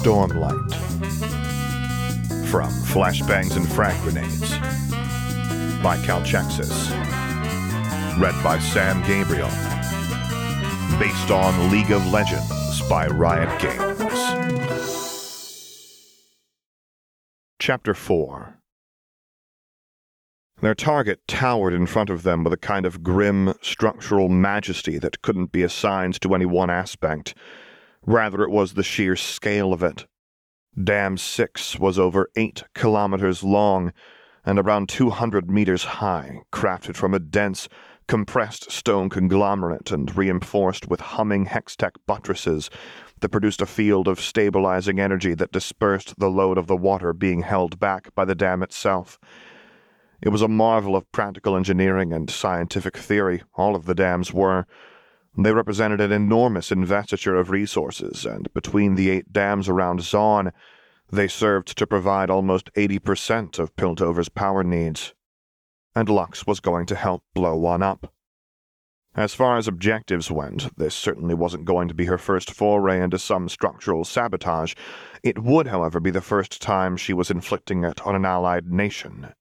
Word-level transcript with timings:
Stormlight. 0.00 0.74
From 2.46 2.70
Flashbangs 2.70 3.54
and 3.54 3.70
Frag 3.70 4.00
Grenades 4.00 4.52
by 5.82 5.98
Calchexxis. 6.06 6.88
Read 8.18 8.42
by 8.42 8.58
Sam 8.60 9.02
Gabriel. 9.06 9.50
Based 10.98 11.30
on 11.30 11.70
League 11.70 11.90
of 11.90 12.10
Legends 12.10 12.80
by 12.88 13.08
Riot 13.08 13.60
Games. 13.60 13.98
Chapter 17.58 17.92
4 17.92 18.56
Their 20.62 20.74
target 20.74 21.20
towered 21.28 21.74
in 21.74 21.84
front 21.84 22.08
of 22.08 22.22
them 22.22 22.42
with 22.42 22.54
a 22.54 22.56
kind 22.56 22.86
of 22.86 23.02
grim, 23.02 23.52
structural 23.60 24.30
majesty 24.30 24.96
that 24.96 25.20
couldn't 25.20 25.52
be 25.52 25.62
assigned 25.62 26.18
to 26.22 26.34
any 26.34 26.46
one 26.46 26.70
aspect. 26.70 27.34
Rather, 28.06 28.42
it 28.42 28.50
was 28.50 28.74
the 28.74 28.82
sheer 28.82 29.16
scale 29.16 29.72
of 29.72 29.82
it. 29.82 30.06
Dam 30.82 31.16
6 31.16 31.78
was 31.78 31.98
over 31.98 32.30
8 32.36 32.64
kilometers 32.74 33.42
long 33.42 33.92
and 34.44 34.58
around 34.58 34.88
200 34.88 35.50
meters 35.50 35.84
high, 35.84 36.40
crafted 36.52 36.96
from 36.96 37.12
a 37.12 37.18
dense, 37.18 37.68
compressed 38.08 38.70
stone 38.70 39.08
conglomerate 39.08 39.90
and 39.90 40.16
reinforced 40.16 40.88
with 40.88 41.00
humming 41.00 41.46
hextech 41.46 41.92
buttresses 42.06 42.70
that 43.20 43.28
produced 43.28 43.60
a 43.60 43.66
field 43.66 44.08
of 44.08 44.20
stabilizing 44.20 44.98
energy 44.98 45.34
that 45.34 45.52
dispersed 45.52 46.18
the 46.18 46.30
load 46.30 46.58
of 46.58 46.66
the 46.66 46.76
water 46.76 47.12
being 47.12 47.42
held 47.42 47.78
back 47.78 48.12
by 48.14 48.24
the 48.24 48.34
dam 48.34 48.62
itself. 48.62 49.18
It 50.22 50.30
was 50.30 50.42
a 50.42 50.48
marvel 50.48 50.96
of 50.96 51.10
practical 51.12 51.56
engineering 51.56 52.12
and 52.12 52.28
scientific 52.28 52.96
theory, 52.96 53.42
all 53.54 53.76
of 53.76 53.86
the 53.86 53.94
dams 53.94 54.32
were. 54.32 54.66
They 55.36 55.52
represented 55.52 56.00
an 56.00 56.12
enormous 56.12 56.72
investiture 56.72 57.36
of 57.36 57.50
resources, 57.50 58.26
and 58.26 58.52
between 58.52 58.96
the 58.96 59.10
eight 59.10 59.32
dams 59.32 59.68
around 59.68 60.00
Zaun, 60.00 60.52
they 61.12 61.28
served 61.28 61.76
to 61.78 61.86
provide 61.86 62.30
almost 62.30 62.72
80% 62.74 63.58
of 63.58 63.74
Piltover's 63.76 64.28
power 64.28 64.64
needs. 64.64 65.14
And 65.94 66.08
Lux 66.08 66.46
was 66.46 66.60
going 66.60 66.86
to 66.86 66.96
help 66.96 67.22
blow 67.34 67.56
one 67.56 67.82
up. 67.82 68.12
As 69.16 69.34
far 69.34 69.56
as 69.56 69.66
objectives 69.66 70.30
went, 70.30 70.76
this 70.76 70.94
certainly 70.94 71.34
wasn't 71.34 71.64
going 71.64 71.88
to 71.88 71.94
be 71.94 72.04
her 72.04 72.18
first 72.18 72.52
foray 72.52 73.00
into 73.02 73.18
some 73.18 73.48
structural 73.48 74.04
sabotage. 74.04 74.74
It 75.24 75.42
would, 75.42 75.66
however, 75.66 75.98
be 75.98 76.12
the 76.12 76.20
first 76.20 76.62
time 76.62 76.96
she 76.96 77.12
was 77.12 77.30
inflicting 77.30 77.82
it 77.82 78.00
on 78.06 78.14
an 78.14 78.24
allied 78.24 78.66
nation. 78.66 79.34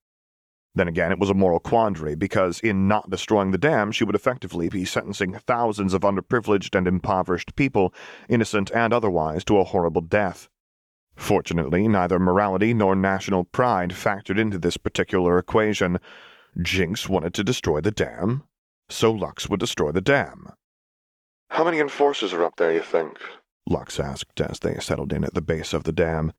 Then 0.80 0.88
again, 0.88 1.11
it 1.11 1.19
was 1.19 1.30
a 1.30 1.33
moral 1.33 1.59
quandary, 1.59 2.16
because 2.16 2.61
in 2.61 2.88
not 2.88 3.09
destroying 3.09 3.52
the 3.52 3.58
dam, 3.58 3.91
she 3.91 4.05
would 4.05 4.16
effectively 4.16 4.69
be 4.69 4.86
sentencing 4.86 5.33
thousands 5.33 5.94
of 5.94 6.03
underprivileged 6.03 6.73
and 6.73 6.88
impoverished 6.88 7.58
people, 7.58 7.94
innocent 8.30 8.71
and 8.73 8.94
otherwise, 8.94 9.44
to 9.44 9.58
a 9.58 9.66
horrible 9.66 9.99
death. 9.99 10.47
Fortunately, 11.17 11.89
neither 11.89 12.17
morality 12.17 12.73
nor 12.73 12.95
national 12.95 13.44
pride 13.44 13.89
factored 13.89 14.39
into 14.39 14.58
this 14.58 14.77
particular 14.77 15.38
equation. 15.38 15.99
Jinx 16.61 17.09
wanted 17.09 17.33
to 17.33 17.43
destroy 17.43 17.81
the 17.81 17.91
dam, 17.91 18.43
so 18.88 19.11
Lux 19.11 19.49
would 19.49 19.59
destroy 19.59 19.91
the 19.91 19.99
dam. 19.99 20.47
How 21.49 21.66
many 21.66 21.80
enforcers 21.80 22.31
are 22.31 22.45
up 22.45 22.55
there, 22.55 22.71
you 22.71 22.83
think? 22.83 23.17
Lux 23.67 23.99
asked 23.99 24.39
as 24.39 24.59
they 24.59 24.75
settled 24.75 25.11
in 25.11 25.25
at 25.25 25.33
the 25.33 25.41
base 25.41 25.73
of 25.73 25.83
the 25.83 25.91
dam. 25.91 26.31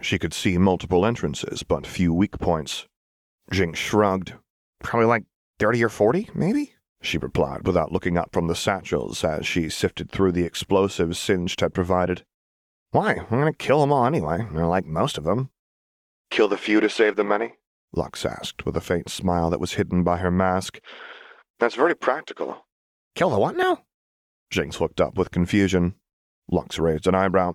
She 0.00 0.20
could 0.20 0.32
see 0.32 0.58
multiple 0.58 1.04
entrances, 1.04 1.64
but 1.64 1.88
few 1.88 2.14
weak 2.14 2.38
points. 2.38 2.86
Jinx 3.50 3.78
shrugged. 3.78 4.34
Probably 4.80 5.06
like 5.06 5.24
30 5.58 5.84
or 5.84 5.88
40, 5.88 6.30
maybe? 6.34 6.74
She 7.02 7.18
replied 7.18 7.66
without 7.66 7.92
looking 7.92 8.16
up 8.16 8.30
from 8.32 8.46
the 8.46 8.54
satchels 8.54 9.22
as 9.24 9.46
she 9.46 9.68
sifted 9.68 10.10
through 10.10 10.32
the 10.32 10.44
explosives 10.44 11.18
Singed 11.18 11.60
had 11.60 11.74
provided. 11.74 12.24
Why? 12.92 13.14
I'm 13.14 13.26
going 13.28 13.52
to 13.52 13.56
kill 13.56 13.80
them 13.80 13.92
all 13.92 14.06
anyway, 14.06 14.46
or 14.54 14.66
like 14.66 14.86
most 14.86 15.18
of 15.18 15.24
them. 15.24 15.50
Kill 16.30 16.48
the 16.48 16.56
few 16.56 16.80
to 16.80 16.88
save 16.88 17.16
the 17.16 17.24
many? 17.24 17.54
Lux 17.92 18.24
asked 18.24 18.64
with 18.64 18.76
a 18.76 18.80
faint 18.80 19.08
smile 19.08 19.50
that 19.50 19.60
was 19.60 19.74
hidden 19.74 20.02
by 20.02 20.18
her 20.18 20.30
mask. 20.30 20.80
That's 21.60 21.74
very 21.74 21.94
practical. 21.94 22.66
Kill 23.14 23.30
the 23.30 23.38
what 23.38 23.56
now? 23.56 23.82
Jinx 24.50 24.80
looked 24.80 25.00
up 25.00 25.16
with 25.16 25.30
confusion. 25.30 25.94
Lux 26.50 26.78
raised 26.78 27.06
an 27.06 27.14
eyebrow. 27.14 27.54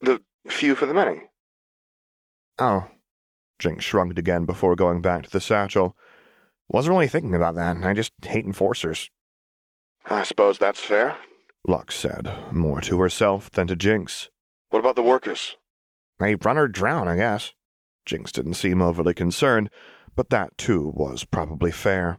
The 0.00 0.20
few 0.48 0.74
for 0.74 0.86
the 0.86 0.94
many. 0.94 1.22
Oh. 2.58 2.88
Jinx 3.62 3.84
shrugged 3.84 4.18
again 4.18 4.44
before 4.44 4.74
going 4.74 5.00
back 5.00 5.22
to 5.22 5.30
the 5.30 5.40
satchel. 5.40 5.96
Wasn't 6.68 6.90
really 6.92 7.06
thinking 7.06 7.32
about 7.32 7.54
that. 7.54 7.76
I 7.76 7.94
just 7.94 8.12
hate 8.24 8.44
enforcers. 8.44 9.08
I 10.04 10.24
suppose 10.24 10.58
that's 10.58 10.80
fair, 10.80 11.16
Lux 11.64 11.94
said, 11.94 12.28
more 12.50 12.80
to 12.80 12.98
herself 12.98 13.48
than 13.52 13.68
to 13.68 13.76
Jinx. 13.76 14.30
What 14.70 14.80
about 14.80 14.96
the 14.96 15.02
workers? 15.04 15.54
They 16.18 16.34
run 16.34 16.58
or 16.58 16.66
drown, 16.66 17.06
I 17.06 17.14
guess. 17.14 17.52
Jinx 18.04 18.32
didn't 18.32 18.54
seem 18.54 18.82
overly 18.82 19.14
concerned, 19.14 19.70
but 20.16 20.30
that 20.30 20.58
too 20.58 20.90
was 20.92 21.24
probably 21.24 21.70
fair. 21.70 22.18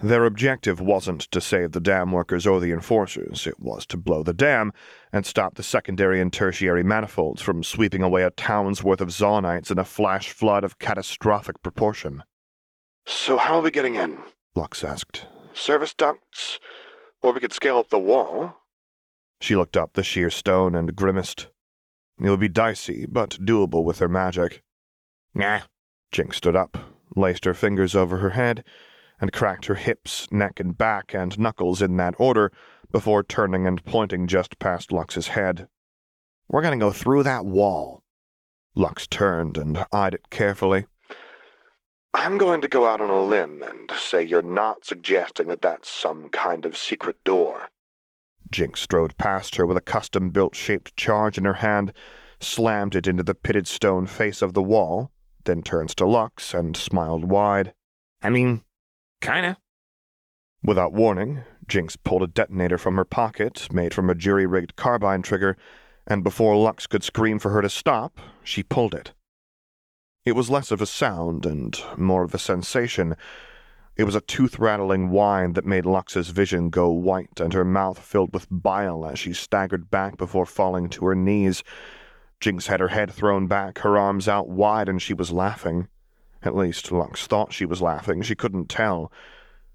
Their 0.00 0.24
objective 0.24 0.80
wasn't 0.80 1.22
to 1.30 1.40
save 1.40 1.72
the 1.72 1.80
dam 1.80 2.12
workers 2.12 2.46
or 2.46 2.60
the 2.60 2.72
enforcers, 2.72 3.46
it 3.46 3.60
was 3.60 3.86
to 3.86 3.96
blow 3.96 4.22
the 4.22 4.32
dam 4.32 4.72
and 5.12 5.24
stop 5.24 5.54
the 5.54 5.62
secondary 5.62 6.20
and 6.20 6.32
tertiary 6.32 6.82
manifolds 6.82 7.42
from 7.42 7.62
sweeping 7.62 8.02
away 8.02 8.22
a 8.22 8.30
town's 8.30 8.82
worth 8.82 9.00
of 9.00 9.08
Zaunites 9.08 9.70
in 9.70 9.78
a 9.78 9.84
flash 9.84 10.30
flood 10.30 10.64
of 10.64 10.78
catastrophic 10.78 11.62
proportion. 11.62 12.24
So 13.06 13.36
how 13.36 13.58
are 13.58 13.62
we 13.62 13.70
getting 13.70 13.94
in? 13.96 14.18
Lux 14.54 14.82
asked. 14.82 15.26
Service 15.52 15.94
ducts? 15.94 16.58
Or 17.22 17.32
we 17.32 17.40
could 17.40 17.52
scale 17.52 17.78
up 17.78 17.90
the 17.90 17.98
wall? 17.98 18.56
She 19.40 19.56
looked 19.56 19.76
up 19.76 19.92
the 19.92 20.02
sheer 20.02 20.30
stone 20.30 20.74
and 20.74 20.96
grimaced. 20.96 21.48
It 22.20 22.30
would 22.30 22.40
be 22.40 22.48
dicey, 22.48 23.06
but 23.06 23.38
doable 23.40 23.84
with 23.84 23.98
her 23.98 24.08
magic. 24.08 24.62
Nah. 25.34 25.60
Jinx 26.10 26.36
stood 26.36 26.56
up, 26.56 26.76
laced 27.16 27.44
her 27.44 27.54
fingers 27.54 27.94
over 27.94 28.18
her 28.18 28.30
head, 28.30 28.64
and 29.22 29.32
cracked 29.32 29.66
her 29.66 29.76
hips, 29.76 30.26
neck, 30.32 30.58
and 30.58 30.76
back, 30.76 31.14
and 31.14 31.38
knuckles 31.38 31.80
in 31.80 31.96
that 31.96 32.16
order, 32.18 32.52
before 32.90 33.22
turning 33.22 33.66
and 33.68 33.84
pointing 33.84 34.26
just 34.26 34.58
past 34.58 34.90
Lux's 34.90 35.28
head. 35.28 35.68
We're 36.48 36.60
going 36.60 36.78
to 36.78 36.84
go 36.84 36.90
through 36.90 37.22
that 37.22 37.46
wall. 37.46 38.02
Lux 38.74 39.06
turned 39.06 39.56
and 39.56 39.86
eyed 39.92 40.14
it 40.14 40.28
carefully. 40.28 40.86
I'm 42.12 42.36
going 42.36 42.60
to 42.62 42.68
go 42.68 42.86
out 42.86 43.00
on 43.00 43.10
a 43.10 43.22
limb 43.22 43.62
and 43.62 43.90
say 43.96 44.22
you're 44.24 44.42
not 44.42 44.84
suggesting 44.84 45.46
that 45.46 45.62
that's 45.62 45.88
some 45.88 46.28
kind 46.28 46.66
of 46.66 46.76
secret 46.76 47.22
door. 47.24 47.68
Jinx 48.50 48.80
strode 48.80 49.16
past 49.16 49.54
her 49.54 49.64
with 49.64 49.76
a 49.76 49.82
custom 49.82 50.30
built 50.30 50.56
shaped 50.56 50.96
charge 50.96 51.38
in 51.38 51.44
her 51.44 51.54
hand, 51.54 51.92
slammed 52.40 52.96
it 52.96 53.06
into 53.06 53.22
the 53.22 53.36
pitted 53.36 53.68
stone 53.68 54.06
face 54.06 54.42
of 54.42 54.52
the 54.52 54.62
wall, 54.62 55.12
then 55.44 55.62
turns 55.62 55.94
to 55.94 56.06
Lux 56.06 56.52
and 56.52 56.76
smiled 56.76 57.30
wide. 57.30 57.72
I 58.20 58.28
mean, 58.28 58.62
kinda. 59.22 59.56
Without 60.62 60.92
warning, 60.92 61.44
Jinx 61.66 61.96
pulled 61.96 62.22
a 62.22 62.26
detonator 62.26 62.76
from 62.76 62.96
her 62.96 63.04
pocket, 63.04 63.72
made 63.72 63.94
from 63.94 64.10
a 64.10 64.14
jury 64.14 64.46
rigged 64.46 64.76
carbine 64.76 65.22
trigger, 65.22 65.56
and 66.06 66.22
before 66.22 66.56
Lux 66.56 66.86
could 66.86 67.02
scream 67.02 67.38
for 67.38 67.50
her 67.50 67.62
to 67.62 67.70
stop, 67.70 68.20
she 68.44 68.62
pulled 68.62 68.94
it. 68.94 69.12
It 70.24 70.32
was 70.32 70.50
less 70.50 70.70
of 70.70 70.82
a 70.82 70.86
sound 70.86 71.46
and 71.46 71.80
more 71.96 72.22
of 72.22 72.34
a 72.34 72.38
sensation 72.38 73.16
it 73.94 74.04
was 74.04 74.14
a 74.14 74.22
tooth 74.22 74.58
rattling 74.58 75.10
whine 75.10 75.52
that 75.52 75.66
made 75.66 75.84
Lux's 75.84 76.30
vision 76.30 76.70
go 76.70 76.90
white 76.90 77.38
and 77.38 77.52
her 77.52 77.64
mouth 77.64 77.98
filled 77.98 78.32
with 78.32 78.46
bile 78.50 79.04
as 79.04 79.18
she 79.18 79.34
staggered 79.34 79.90
back 79.90 80.16
before 80.16 80.46
falling 80.46 80.88
to 80.90 81.04
her 81.04 81.14
knees. 81.14 81.62
Jinx 82.40 82.68
had 82.68 82.80
her 82.80 82.88
head 82.88 83.12
thrown 83.12 83.46
back, 83.46 83.78
her 83.80 83.98
arms 83.98 84.28
out 84.28 84.48
wide, 84.48 84.88
and 84.88 85.00
she 85.00 85.12
was 85.12 85.30
laughing. 85.30 85.88
At 86.42 86.56
least, 86.56 86.90
Lux 86.90 87.26
thought 87.26 87.52
she 87.52 87.64
was 87.64 87.80
laughing. 87.82 88.22
She 88.22 88.34
couldn't 88.34 88.68
tell. 88.68 89.12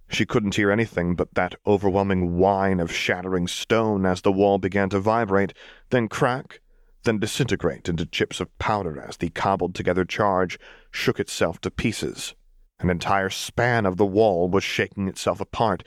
She 0.10 0.26
couldn't 0.26 0.56
hear 0.56 0.72
anything 0.72 1.16
but 1.16 1.34
that 1.36 1.56
overwhelming 1.66 2.38
whine 2.38 2.80
of 2.80 2.92
shattering 2.92 3.48
stone 3.48 4.06
as 4.06 4.22
the 4.22 4.32
wall 4.32 4.58
began 4.58 4.90
to 4.90 5.00
vibrate, 5.00 5.54
then 5.90 6.08
crack, 6.08 6.62
then 7.04 7.20
disintegrate 7.20 7.88
into 7.88 8.06
chips 8.06 8.40
of 8.40 8.58
powder 8.58 9.00
as 9.00 9.18
the 9.18 9.30
cobbled 9.30 9.76
together 9.76 10.06
charge 10.06 10.60
shook 10.92 11.20
itself 11.20 11.60
to 11.62 11.72
pieces. 11.72 12.36
An 12.80 12.90
entire 12.90 13.30
span 13.30 13.86
of 13.86 13.98
the 13.98 14.06
wall 14.06 14.48
was 14.48 14.64
shaking 14.64 15.08
itself 15.08 15.42
apart. 15.42 15.84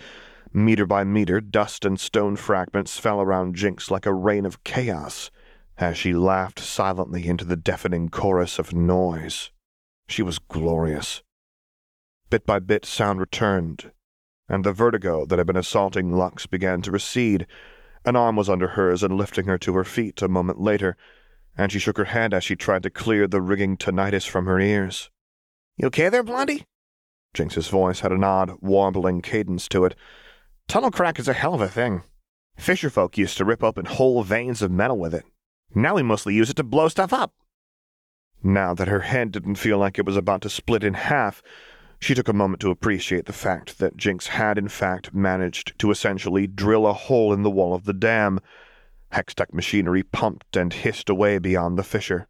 Meter 0.52 0.86
by 0.86 1.04
meter, 1.04 1.40
dust 1.40 1.84
and 1.84 2.00
stone 2.00 2.36
fragments 2.36 2.98
fell 2.98 3.20
around 3.20 3.54
Jinx 3.54 3.90
like 3.90 4.06
a 4.06 4.12
rain 4.12 4.44
of 4.44 4.64
chaos 4.64 5.30
as 5.78 5.96
she 5.96 6.12
laughed 6.12 6.58
silently 6.58 7.26
into 7.26 7.44
the 7.44 7.56
deafening 7.56 8.08
chorus 8.08 8.58
of 8.58 8.74
noise. 8.74 9.50
She 10.10 10.22
was 10.22 10.40
glorious. 10.40 11.22
Bit 12.30 12.44
by 12.44 12.58
bit, 12.58 12.84
sound 12.84 13.20
returned, 13.20 13.92
and 14.48 14.64
the 14.64 14.72
vertigo 14.72 15.24
that 15.24 15.38
had 15.38 15.46
been 15.46 15.56
assaulting 15.56 16.10
Lux 16.10 16.46
began 16.46 16.82
to 16.82 16.90
recede. 16.90 17.46
An 18.04 18.16
arm 18.16 18.34
was 18.34 18.48
under 18.48 18.68
hers 18.68 19.04
and 19.04 19.16
lifting 19.16 19.44
her 19.44 19.56
to 19.58 19.74
her 19.74 19.84
feet 19.84 20.20
a 20.20 20.26
moment 20.26 20.60
later, 20.60 20.96
and 21.56 21.70
she 21.70 21.78
shook 21.78 21.96
her 21.96 22.06
head 22.06 22.34
as 22.34 22.42
she 22.42 22.56
tried 22.56 22.82
to 22.82 22.90
clear 22.90 23.28
the 23.28 23.40
rigging 23.40 23.76
tinnitus 23.76 24.26
from 24.26 24.46
her 24.46 24.58
ears. 24.58 25.10
You 25.76 25.86
okay 25.86 26.08
there, 26.08 26.24
Blondie? 26.24 26.64
Jinx's 27.32 27.68
voice 27.68 28.00
had 28.00 28.10
an 28.10 28.24
odd, 28.24 28.56
warbling 28.60 29.22
cadence 29.22 29.68
to 29.68 29.84
it. 29.84 29.94
Tunnel 30.66 30.90
crack 30.90 31.20
is 31.20 31.28
a 31.28 31.34
hell 31.34 31.54
of 31.54 31.60
a 31.60 31.68
thing. 31.68 32.02
Fisher 32.56 32.90
folk 32.90 33.16
used 33.16 33.38
to 33.38 33.44
rip 33.44 33.62
open 33.62 33.86
whole 33.86 34.24
veins 34.24 34.60
of 34.60 34.72
metal 34.72 34.98
with 34.98 35.14
it. 35.14 35.24
Now 35.72 35.94
we 35.94 36.02
mostly 36.02 36.34
use 36.34 36.50
it 36.50 36.56
to 36.56 36.64
blow 36.64 36.88
stuff 36.88 37.12
up. 37.12 37.32
Now 38.42 38.74
that 38.74 38.88
her 38.88 39.00
head 39.00 39.32
didn't 39.32 39.56
feel 39.56 39.78
like 39.78 39.98
it 39.98 40.06
was 40.06 40.16
about 40.16 40.42
to 40.42 40.50
split 40.50 40.82
in 40.82 40.94
half, 40.94 41.42
she 41.98 42.14
took 42.14 42.28
a 42.28 42.32
moment 42.32 42.60
to 42.60 42.70
appreciate 42.70 43.26
the 43.26 43.32
fact 43.32 43.78
that 43.78 43.96
Jinx 43.96 44.28
had 44.28 44.56
in 44.56 44.68
fact 44.68 45.14
managed 45.14 45.78
to 45.78 45.90
essentially 45.90 46.46
drill 46.46 46.86
a 46.86 46.94
hole 46.94 47.32
in 47.32 47.42
the 47.42 47.50
wall 47.50 47.74
of 47.74 47.84
the 47.84 47.92
dam. 47.92 48.40
Hextech 49.12 49.52
machinery 49.52 50.02
pumped 50.02 50.56
and 50.56 50.72
hissed 50.72 51.10
away 51.10 51.38
beyond 51.38 51.78
the 51.78 51.82
fissure. 51.82 52.26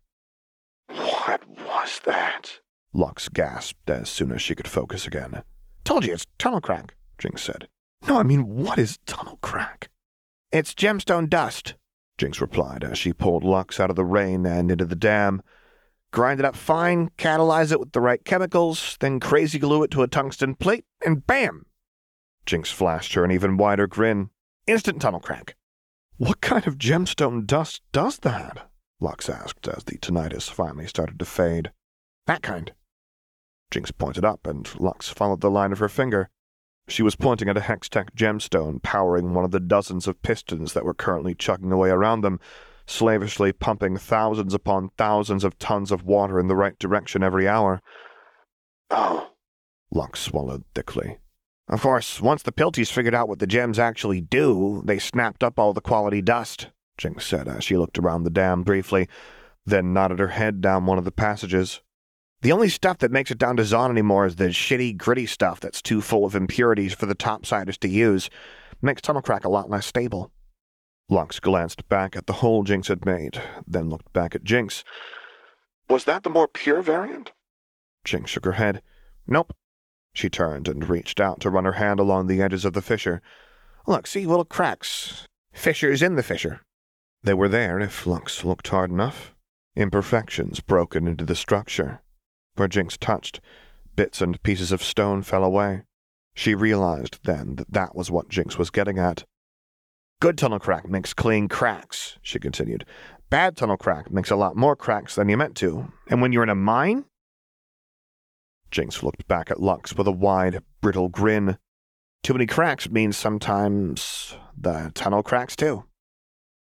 What 0.89 1.47
was 1.49 2.01
that? 2.05 2.61
Lux 2.93 3.29
gasped 3.29 3.89
as 3.89 4.09
soon 4.09 4.33
as 4.33 4.43
she 4.43 4.57
could 4.57 4.67
focus 4.67 5.07
again. 5.07 5.45
Told 5.85 6.05
you 6.05 6.13
it's 6.13 6.27
tunnel 6.39 6.61
crack, 6.61 6.95
Jinx 7.19 7.43
said. 7.43 7.69
No, 8.09 8.19
I 8.19 8.25
mean, 8.25 8.49
what 8.49 8.79
is 8.79 8.99
tunnel 9.07 9.39
crack? 9.43 9.89
It's 10.51 10.75
gemstone 10.75 11.29
dust, 11.29 11.75
Jinx 12.19 12.41
replied 12.41 12.83
as 12.83 12.99
she 12.99 13.13
pulled 13.13 13.45
Lux 13.45 13.79
out 13.79 13.91
of 13.91 13.97
the 13.97 14.05
rain 14.05 14.45
and 14.45 14.71
into 14.71 14.85
the 14.85 14.97
dam. 14.97 15.43
Grind 16.13 16.41
it 16.41 16.47
up 16.47 16.57
fine, 16.57 17.11
catalyze 17.19 17.71
it 17.71 17.79
with 17.79 17.93
the 17.93 18.01
right 18.01 18.25
chemicals, 18.25 18.97
then 19.01 19.21
crazy 19.21 19.59
glue 19.59 19.85
it 19.85 19.91
to 19.93 20.03
a 20.03 20.09
tungsten 20.09 20.57
plate, 20.57 20.85
and 21.05 21.27
bam! 21.27 21.67
Jinx 22.47 22.73
flashed 22.73 23.15
her 23.15 23.25
an 23.25 23.31
even 23.31 23.57
wider 23.57 23.87
grin. 23.87 24.31
Instant 24.67 25.01
tunnel 25.01 25.21
crack. 25.21 25.55
What 26.17 26.41
kind 26.41 26.67
of 26.67 26.79
gemstone 26.79 27.47
dust 27.47 27.83
does 27.93 28.19
that? 28.19 28.71
Lux 29.01 29.29
asked 29.29 29.69
as 29.69 29.85
the 29.85 29.99
tinnitus 29.99 30.51
finally 30.51 30.87
started 30.87 31.19
to 31.19 31.25
fade. 31.25 31.71
That 32.27 32.43
kind. 32.43 32.73
Jinx 33.71 33.91
pointed 33.93 34.25
up, 34.25 34.47
and 34.47 34.69
Lux 34.81 35.09
followed 35.09 35.41
the 35.41 35.51
line 35.51 35.73
of 35.73 35.79
her 35.79 35.89
finger. 35.89 36.29
She 36.89 37.05
was 37.05 37.15
pointing 37.15 37.49
at 37.49 37.57
a 37.57 37.61
Hextech 37.61 38.15
gemstone 38.17 38.83
powering 38.83 39.33
one 39.33 39.45
of 39.45 39.53
the 39.53 39.61
dozens 39.61 40.09
of 40.09 40.23
pistons 40.23 40.73
that 40.73 40.85
were 40.85 40.93
currently 40.93 41.37
chugging 41.37 41.71
away 41.71 41.91
around 41.91 42.23
them, 42.23 42.41
slavishly 42.91 43.53
pumping 43.53 43.97
thousands 43.97 44.53
upon 44.53 44.91
thousands 44.99 45.45
of 45.45 45.59
tons 45.59 45.93
of 45.93 46.05
water 46.05 46.39
in 46.41 46.49
the 46.49 46.57
right 46.57 46.79
direction 46.79 47.23
every 47.23 47.47
hour. 47.49 47.81
Oh. 48.91 49.31
Lux 49.93 50.21
swallowed 50.21 50.65
thickly. 50.75 51.19
Of 51.69 51.83
course, 51.83 52.21
once 52.21 52.43
the 52.43 52.53
Pilties 52.53 52.91
figured 52.91 53.15
out 53.15 53.29
what 53.29 53.39
the 53.39 53.47
gems 53.47 53.79
actually 53.79 54.21
do, 54.21 54.83
they 54.85 54.99
snapped 54.99 55.45
up 55.45 55.59
all 55.59 55.73
the 55.73 55.81
quality 55.81 56.21
dust, 56.21 56.69
Jinx 56.99 57.25
said 57.25 57.47
as 57.47 57.63
she 57.63 57.77
looked 57.77 57.99
around 57.99 58.25
the 58.25 58.31
dam 58.31 58.63
briefly, 58.65 59.09
then 59.65 59.93
nodded 59.93 60.19
her 60.19 60.29
head 60.29 60.61
down 60.61 60.87
one 60.87 60.99
of 60.99 61.05
the 61.05 61.13
passages. 61.13 61.81
The 62.43 62.53
only 62.53 62.71
stuff 62.71 62.99
that 62.99 63.13
makes 63.13 63.31
it 63.31 63.39
down 63.39 63.57
to 63.59 63.63
Zaun 63.63 63.91
anymore 63.91 64.27
is 64.27 64.37
the 64.37 64.49
shitty, 64.49 64.97
gritty 64.97 65.27
stuff 65.27 65.61
that's 65.61 65.83
too 65.83 66.01
full 66.01 66.25
of 66.25 66.35
impurities 66.35 66.95
for 66.95 67.07
the 67.07 67.15
topsiders 67.15 67.79
to 67.79 67.89
use. 67.89 68.31
Makes 68.83 69.03
tunnel 69.03 69.23
crack 69.23 69.45
a 69.45 69.51
lot 69.51 69.71
less 69.71 69.87
stable. 69.87 70.33
Lux 71.11 71.41
glanced 71.41 71.89
back 71.89 72.15
at 72.15 72.27
the 72.27 72.35
hole 72.35 72.63
Jinx 72.63 72.87
had 72.87 73.05
made, 73.05 73.43
then 73.67 73.91
looked 73.91 74.13
back 74.13 74.37
at 74.37 74.45
Jinx. 74.45 74.85
Was 75.89 76.05
that 76.05 76.23
the 76.23 76.31
more 76.31 76.47
pure 76.47 76.83
variant? 76.83 77.33
Jinx 78.05 78.31
shook 78.31 78.45
her 78.45 78.53
head. 78.53 78.81
Nope. 79.27 79.53
She 80.13 80.31
turned 80.31 80.69
and 80.69 80.89
reached 80.89 81.21
out 81.21 81.41
to 81.41 81.51
run 81.51 81.65
her 81.65 81.73
hand 81.73 81.99
along 81.99 82.29
the 82.29 82.41
edges 82.41 82.65
of 82.65 82.75
the 82.75 82.83
fissure. 82.83 83.21
Look, 83.89 84.07
see 84.07 84.25
little 84.25 84.45
cracks. 84.45 85.27
Fissures 85.53 86.01
in 86.01 86.15
the 86.15 86.23
fissure. 86.23 86.61
They 87.23 87.35
were 87.35 87.49
there 87.49 87.81
if 87.81 88.07
Lux 88.07 88.45
looked 88.45 88.69
hard 88.69 88.91
enough. 88.91 89.35
Imperfections 89.75 90.61
broken 90.61 91.09
into 91.09 91.25
the 91.25 91.35
structure. 91.35 92.03
Where 92.55 92.69
Jinx 92.69 92.97
touched, 92.97 93.41
bits 93.97 94.21
and 94.21 94.43
pieces 94.43 94.71
of 94.71 94.83
stone 94.83 95.23
fell 95.23 95.45
away. 95.45 95.83
She 96.35 96.55
realized 96.55 97.19
then 97.25 97.57
that 97.57 97.73
that 97.73 97.97
was 97.97 98.11
what 98.11 98.29
Jinx 98.29 98.57
was 98.57 98.71
getting 98.71 98.99
at. 98.99 99.25
Good 100.21 100.37
tunnel 100.37 100.59
crack 100.59 100.87
makes 100.87 101.15
clean 101.15 101.49
cracks, 101.49 102.19
she 102.21 102.39
continued. 102.39 102.85
Bad 103.31 103.57
tunnel 103.57 103.79
crack 103.79 104.11
makes 104.11 104.31
a 104.31 104.37
lot 104.37 104.55
more 104.55 104.77
cracks 104.77 105.15
than 105.15 105.31
you 105.31 105.37
meant 105.39 105.57
to. 105.57 105.91
And 106.09 106.21
when 106.21 106.31
you're 106.31 106.43
in 106.43 106.51
a 106.51 106.55
mine? 106.55 107.07
Jinx 108.71 109.03
looked 109.03 109.27
back 109.29 109.51
at 109.51 109.63
Lux 109.63 109.97
with 109.97 110.07
a 110.07 110.13
wide, 110.13 110.63
brittle 110.83 111.09
grin. 111.09 111.57
Too 112.23 112.35
many 112.35 112.45
cracks 112.45 112.91
means 112.91 113.17
sometimes 113.17 114.37
the 114.55 114.93
tunnel 114.95 115.23
cracks 115.23 115.57
too. 115.57 115.85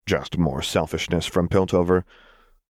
Just 0.06 0.38
more 0.38 0.62
selfishness 0.62 1.26
from 1.26 1.50
Piltover. 1.50 2.04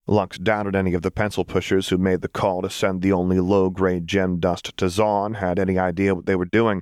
Lux 0.08 0.40
doubted 0.40 0.76
any 0.76 0.96
of 0.96 1.04
the 1.04 1.12
pencil 1.12 1.46
pushers 1.46 1.90
who 1.90 2.00
made 2.00 2.22
the 2.22 2.28
call 2.28 2.64
to 2.64 2.70
send 2.72 3.04
the 3.04 3.14
only 3.14 3.40
low 3.40 3.70
grade 3.70 4.08
gem 4.08 4.40
dust 4.40 4.76
to 4.78 4.86
Zaun 4.86 5.36
had 5.36 5.60
any 5.60 5.78
idea 5.78 6.16
what 6.16 6.26
they 6.26 6.36
were 6.36 6.46
doing. 6.46 6.82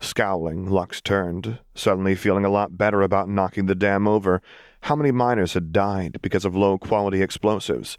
Scowling, 0.00 0.70
Lux 0.70 1.00
turned, 1.00 1.58
suddenly 1.74 2.14
feeling 2.14 2.44
a 2.44 2.50
lot 2.50 2.78
better 2.78 3.02
about 3.02 3.28
knocking 3.28 3.66
the 3.66 3.74
dam 3.74 4.06
over. 4.06 4.40
How 4.82 4.94
many 4.94 5.10
miners 5.10 5.54
had 5.54 5.72
died 5.72 6.18
because 6.22 6.44
of 6.44 6.54
low 6.54 6.78
quality 6.78 7.20
explosives? 7.20 7.98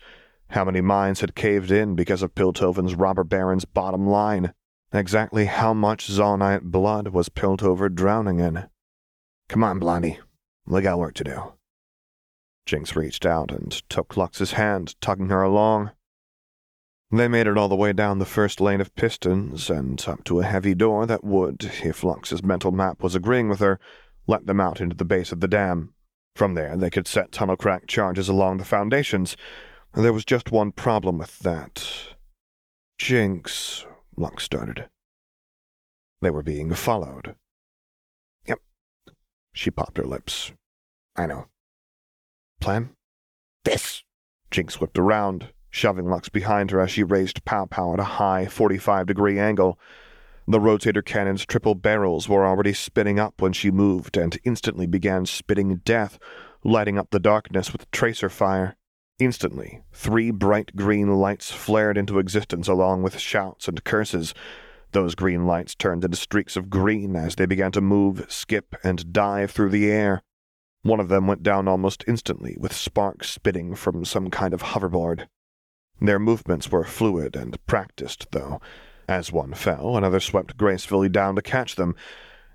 How 0.51 0.65
many 0.65 0.81
mines 0.81 1.21
had 1.21 1.35
caved 1.35 1.71
in 1.71 1.95
because 1.95 2.23
of 2.23 2.33
Piltover's 2.33 2.95
robber 2.95 3.23
baron's 3.23 3.65
bottom 3.65 4.07
line? 4.07 4.53
Exactly 4.91 5.45
how 5.45 5.73
much 5.73 6.07
Zaunite 6.07 6.63
blood 6.63 7.09
was 7.09 7.29
Piltover 7.29 7.93
drowning 7.93 8.39
in? 8.39 8.67
Come 9.47 9.63
on, 9.63 9.77
Blondie. 9.77 10.19
We 10.65 10.81
got 10.81 10.97
work 10.97 11.13
to 11.15 11.23
do. 11.23 11.53
Jinx 12.65 12.95
reached 12.95 13.25
out 13.25 13.51
and 13.51 13.71
took 13.89 14.15
Lux's 14.15 14.53
hand, 14.53 14.95
tugging 15.01 15.29
her 15.29 15.41
along. 15.41 15.91
They 17.11 17.27
made 17.27 17.47
it 17.47 17.57
all 17.57 17.67
the 17.67 17.75
way 17.75 17.91
down 17.91 18.19
the 18.19 18.25
first 18.25 18.61
lane 18.61 18.81
of 18.81 18.93
pistons 18.93 19.69
and 19.69 20.03
up 20.07 20.23
to 20.25 20.39
a 20.39 20.45
heavy 20.45 20.75
door 20.75 21.07
that 21.07 21.23
would, 21.23 21.71
if 21.83 22.03
Lux's 22.03 22.43
mental 22.43 22.71
map 22.71 23.01
was 23.01 23.15
agreeing 23.15 23.49
with 23.49 23.59
her, 23.59 23.79
let 24.27 24.45
them 24.45 24.59
out 24.59 24.79
into 24.79 24.95
the 24.95 25.05
base 25.05 25.31
of 25.31 25.39
the 25.39 25.47
dam. 25.47 25.93
From 26.35 26.53
there, 26.53 26.77
they 26.77 26.91
could 26.91 27.07
set 27.07 27.31
tunnel 27.31 27.57
crack 27.57 27.87
charges 27.87 28.29
along 28.29 28.57
the 28.57 28.65
foundations. 28.65 29.35
There 29.95 30.13
was 30.13 30.23
just 30.23 30.51
one 30.51 30.71
problem 30.71 31.17
with 31.17 31.39
that. 31.39 31.83
Jinx, 32.99 33.87
Lux 34.15 34.43
started. 34.43 34.87
They 36.21 36.29
were 36.29 36.43
being 36.43 36.71
followed. 36.75 37.35
Yep. 38.45 38.59
She 39.51 39.71
popped 39.71 39.97
her 39.97 40.05
lips. 40.05 40.51
I 41.15 41.25
know. 41.25 41.47
Plan? 42.61 42.91
This. 43.63 44.03
Jinx 44.51 44.79
whipped 44.79 44.99
around, 44.99 45.49
shoving 45.69 46.09
Lux 46.09 46.29
behind 46.29 46.71
her 46.71 46.79
as 46.79 46.91
she 46.91 47.03
raised 47.03 47.45
Pow 47.45 47.65
Pow 47.65 47.93
at 47.93 47.99
a 47.99 48.03
high 48.03 48.45
45 48.45 49.07
degree 49.07 49.39
angle. 49.39 49.79
The 50.47 50.59
rotator 50.59 51.05
cannon's 51.05 51.45
triple 51.45 51.75
barrels 51.75 52.27
were 52.27 52.45
already 52.45 52.73
spinning 52.73 53.19
up 53.19 53.41
when 53.41 53.53
she 53.53 53.69
moved 53.69 54.17
and 54.17 54.39
instantly 54.43 54.87
began 54.87 55.27
spitting 55.27 55.77
death, 55.85 56.17
lighting 56.63 56.97
up 56.97 57.11
the 57.11 57.19
darkness 57.19 57.71
with 57.71 57.89
tracer 57.91 58.29
fire. 58.29 58.75
Instantly, 59.19 59.83
three 59.91 60.31
bright 60.31 60.75
green 60.75 61.15
lights 61.15 61.51
flared 61.51 61.97
into 61.97 62.19
existence 62.19 62.67
along 62.67 63.03
with 63.03 63.19
shouts 63.19 63.67
and 63.67 63.83
curses. 63.83 64.33
Those 64.91 65.13
green 65.13 65.45
lights 65.45 65.75
turned 65.75 66.03
into 66.03 66.17
streaks 66.17 66.57
of 66.57 66.69
green 66.69 67.15
as 67.15 67.35
they 67.35 67.45
began 67.45 67.71
to 67.73 67.81
move, 67.81 68.25
skip, 68.27 68.75
and 68.83 69.13
dive 69.13 69.51
through 69.51 69.69
the 69.69 69.91
air. 69.91 70.23
One 70.81 70.99
of 70.99 71.09
them 71.09 71.27
went 71.27 71.43
down 71.43 71.67
almost 71.67 72.05
instantly, 72.07 72.55
with 72.57 72.73
sparks 72.73 73.29
spitting 73.29 73.75
from 73.75 74.05
some 74.05 74.29
kind 74.31 74.53
of 74.53 74.63
hoverboard. 74.63 75.27
Their 76.01 76.19
movements 76.19 76.71
were 76.71 76.83
fluid 76.83 77.35
and 77.35 77.63
practiced, 77.65 78.31
though. 78.31 78.61
As 79.07 79.31
one 79.31 79.53
fell, 79.53 79.97
another 79.97 80.19
swept 80.19 80.55
gracefully 80.55 81.09
down 81.09 81.35
to 81.35 81.41
catch 81.41 81.75
them. 81.75 81.95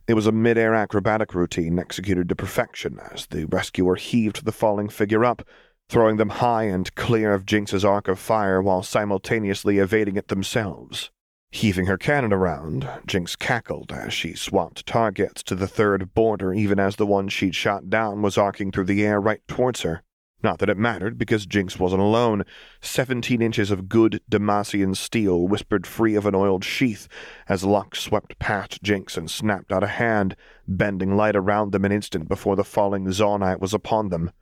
It 0.07 0.15
was 0.15 0.27
a 0.27 0.33
mid-air 0.33 0.75
acrobatic 0.75 1.35
routine 1.35 1.79
executed 1.79 2.29
to 2.29 2.37
perfection 2.37 3.01
as 3.13 3.27
the 3.27 3.47
rescuer 3.47 3.97
heaved 3.97 4.45
the 4.45 4.53
falling 4.53 4.89
figure 4.89 5.25
up, 5.25 5.43
throwing 5.89 6.17
them 6.17 6.29
high 6.29 6.65
and 6.65 6.95
clear 6.95 7.35
of 7.35 7.47
Jinx's 7.47 7.85
arc 7.85 8.09
of 8.09 8.19
fire 8.19 8.63
while 8.63 8.83
simultaneously 8.83 9.79
evading 9.79 10.17
it 10.17 10.29
themselves. 10.29 11.11
Heaving 11.51 11.87
her 11.87 11.99
cannon 11.99 12.33
around, 12.33 12.89
Jinx 13.07 13.37
cackled 13.37 13.93
as 13.93 14.13
she 14.13 14.35
swapped 14.35 14.87
targets 14.87 15.43
to 15.45 15.55
the 15.55 15.69
third 15.69 16.13
boarder 16.13 16.53
even 16.53 16.81
as 16.81 16.97
the 16.97 17.07
one 17.07 17.29
she'd 17.29 17.55
shot 17.55 17.89
down 17.89 18.23
was 18.23 18.37
arcing 18.37 18.73
through 18.73 18.85
the 18.85 19.05
air 19.05 19.21
right 19.21 19.47
towards 19.47 19.83
her. 19.83 20.03
Not 20.45 20.59
that 20.59 20.69
it 20.69 20.77
mattered, 20.77 21.17
because 21.17 21.47
Jinx 21.47 21.79
wasn't 21.79 22.03
alone. 22.03 22.45
Seventeen 22.83 23.41
inches 23.41 23.71
of 23.71 23.89
good 23.89 24.21
Demacian 24.31 24.95
steel 24.95 25.49
whispered 25.49 25.87
free 25.87 26.15
of 26.15 26.27
an 26.27 26.35
oiled 26.35 26.63
sheath 26.63 27.09
as 27.49 27.65
Lux 27.65 27.99
swept 27.99 28.39
past 28.39 28.83
Jinx 28.83 29.17
and 29.17 29.31
snapped 29.31 29.73
out 29.73 29.83
a 29.83 29.87
hand, 29.87 30.37
bending 30.69 31.17
light 31.17 31.35
around 31.35 31.73
them 31.73 31.87
an 31.87 31.93
instant 31.93 32.29
before 32.29 32.57
the 32.57 32.63
falling 32.63 33.07
Zaunite 33.07 33.59
was 33.59 33.73
upon 33.73 34.11
them. 34.11 34.33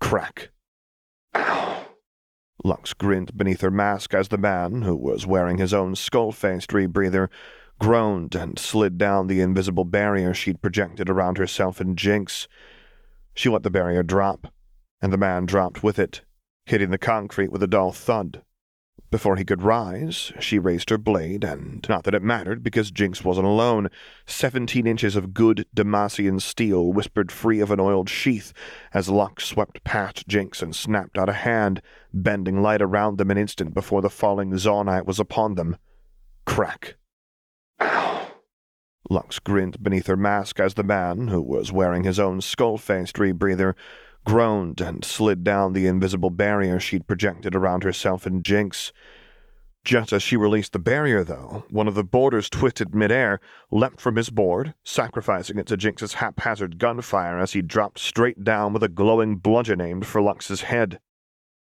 Crack. 0.00 0.48
Ow. 1.34 1.88
Lux 2.64 2.94
grinned 2.94 3.36
beneath 3.36 3.60
her 3.60 3.70
mask 3.70 4.14
as 4.14 4.28
the 4.28 4.38
man, 4.38 4.80
who 4.80 4.96
was 4.96 5.26
wearing 5.26 5.58
his 5.58 5.74
own 5.74 5.94
skull-faced 5.94 6.70
rebreather, 6.70 7.28
groaned 7.78 8.34
and 8.34 8.58
slid 8.58 8.96
down 8.96 9.26
the 9.26 9.42
invisible 9.42 9.84
barrier 9.84 10.32
she'd 10.32 10.62
projected 10.62 11.10
around 11.10 11.36
herself 11.36 11.80
and 11.80 11.98
Jinx. 11.98 12.48
She 13.34 13.50
let 13.50 13.62
the 13.62 13.68
barrier 13.68 14.02
drop, 14.02 14.50
and 15.02 15.12
the 15.12 15.18
man 15.18 15.46
dropped 15.46 15.82
with 15.82 15.98
it, 15.98 16.22
hitting 16.66 16.90
the 16.90 16.98
concrete 16.98 17.52
with 17.52 17.62
a 17.62 17.66
dull 17.66 17.92
thud. 17.92 18.42
Before 19.10 19.36
he 19.36 19.44
could 19.44 19.62
rise, 19.62 20.32
she 20.40 20.58
raised 20.58 20.90
her 20.90 20.98
blade, 20.98 21.44
and 21.44 21.86
not 21.88 22.02
that 22.02 22.14
it 22.14 22.22
mattered, 22.22 22.64
because 22.64 22.90
Jinx 22.90 23.22
wasn't 23.22 23.46
alone. 23.46 23.88
Seventeen 24.26 24.88
inches 24.88 25.14
of 25.14 25.32
good 25.32 25.66
Demacian 25.72 26.40
steel 26.40 26.92
whispered 26.92 27.30
free 27.30 27.60
of 27.60 27.70
an 27.70 27.78
oiled 27.78 28.08
sheath 28.08 28.52
as 28.92 29.08
Lux 29.08 29.44
swept 29.44 29.84
past 29.84 30.26
Jinx 30.26 30.62
and 30.62 30.74
snapped 30.74 31.16
out 31.16 31.28
a 31.28 31.34
hand, 31.34 31.80
bending 32.12 32.60
light 32.60 32.82
around 32.82 33.18
them 33.18 33.30
an 33.30 33.38
instant 33.38 33.72
before 33.72 34.02
the 34.02 34.10
falling 34.10 34.50
Zaunite 34.50 35.06
was 35.06 35.20
upon 35.20 35.54
them. 35.54 35.76
Crack. 36.44 36.96
Ow. 37.80 38.26
Lux 39.08 39.38
grinned 39.38 39.80
beneath 39.80 40.08
her 40.08 40.16
mask 40.16 40.58
as 40.58 40.74
the 40.74 40.82
man, 40.82 41.28
who 41.28 41.40
was 41.40 41.70
wearing 41.70 42.02
his 42.02 42.18
own 42.18 42.40
skull-faced 42.40 43.16
rebreather, 43.16 43.74
groaned 44.24 44.80
and 44.80 45.04
slid 45.04 45.44
down 45.44 45.72
the 45.72 45.86
invisible 45.86 46.30
barrier 46.30 46.80
she'd 46.80 47.06
projected 47.06 47.54
around 47.54 47.84
herself 47.84 48.26
and 48.26 48.44
Jinx. 48.44 48.92
Just 49.84 50.14
as 50.14 50.22
she 50.22 50.36
released 50.36 50.72
the 50.72 50.78
barrier, 50.78 51.22
though, 51.22 51.64
one 51.68 51.86
of 51.86 51.94
the 51.94 52.02
boarders 52.02 52.48
twisted 52.48 52.94
midair, 52.94 53.38
leapt 53.70 54.00
from 54.00 54.16
his 54.16 54.30
board, 54.30 54.72
sacrificing 54.82 55.58
it 55.58 55.66
to 55.66 55.76
Jinx's 55.76 56.14
haphazard 56.14 56.78
gunfire 56.78 57.38
as 57.38 57.52
he 57.52 57.60
dropped 57.60 57.98
straight 57.98 58.42
down 58.42 58.72
with 58.72 58.82
a 58.82 58.88
glowing 58.88 59.36
bludgeon 59.36 59.82
aimed 59.82 60.06
for 60.06 60.22
Lux's 60.22 60.62
head. 60.62 61.00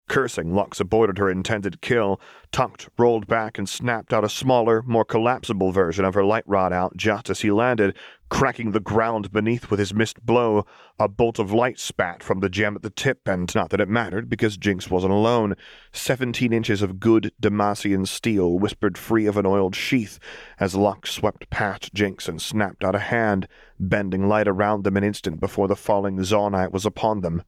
Cursing, 0.09 0.55
Lux 0.55 0.79
aborted 0.79 1.17
her 1.17 1.31
intended 1.31 1.81
kill, 1.81 2.21
tucked, 2.51 2.89
rolled 2.99 3.27
back, 3.27 3.57
and 3.57 3.69
snapped 3.69 4.13
out 4.13 4.25
a 4.25 4.29
smaller, 4.29 4.83
more 4.83 5.05
collapsible 5.05 5.73
version 5.73 6.05
of 6.05 6.15
her 6.15 6.25
light 6.25 6.45
rod 6.47 6.73
out 6.73 6.97
just 6.97 7.31
as 7.31 7.41
he 7.41 7.51
landed, 7.51 7.97
cracking 8.29 8.73
the 8.73 8.81
ground 8.81 9.33
beneath 9.33 9.71
with 9.71 9.79
his 9.79 9.95
missed 9.95 10.21
blow. 10.27 10.67
A 10.99 11.09
bolt 11.09 11.39
of 11.39 11.53
light 11.53 11.79
spat 11.79 12.23
from 12.23 12.41
the 12.41 12.51
gem 12.51 12.77
at 12.77 12.83
the 12.83 12.91
tip, 12.91 13.27
and 13.27 13.55
not 13.55 13.71
that 13.71 13.81
it 13.81 13.89
mattered, 13.89 14.29
because 14.29 14.59
Jinx 14.59 14.91
wasn't 14.91 15.13
alone. 15.13 15.55
Seventeen 15.93 16.53
inches 16.53 16.83
of 16.83 17.01
good 17.01 17.33
Demacian 17.41 18.07
steel 18.07 18.59
whispered 18.59 18.99
free 18.99 19.27
of 19.27 19.37
an 19.37 19.47
oiled 19.47 19.75
sheath 19.75 20.19
as 20.61 20.75
Lux 20.75 21.11
swept 21.11 21.49
past 21.49 21.95
Jinx 21.95 22.29
and 22.29 22.43
snapped 22.43 22.85
out 22.85 22.95
a 22.95 22.99
hand, 22.99 23.49
bending 23.79 24.29
light 24.29 24.49
around 24.49 24.85
them 24.85 24.97
an 24.97 25.05
instant 25.05 25.41
before 25.41 25.69
the 25.69 25.77
falling 25.77 26.19
Zaunite 26.19 26.73
was 26.73 26.85
upon 26.85 27.21
them. 27.21 27.43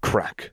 Crack. 0.00 0.52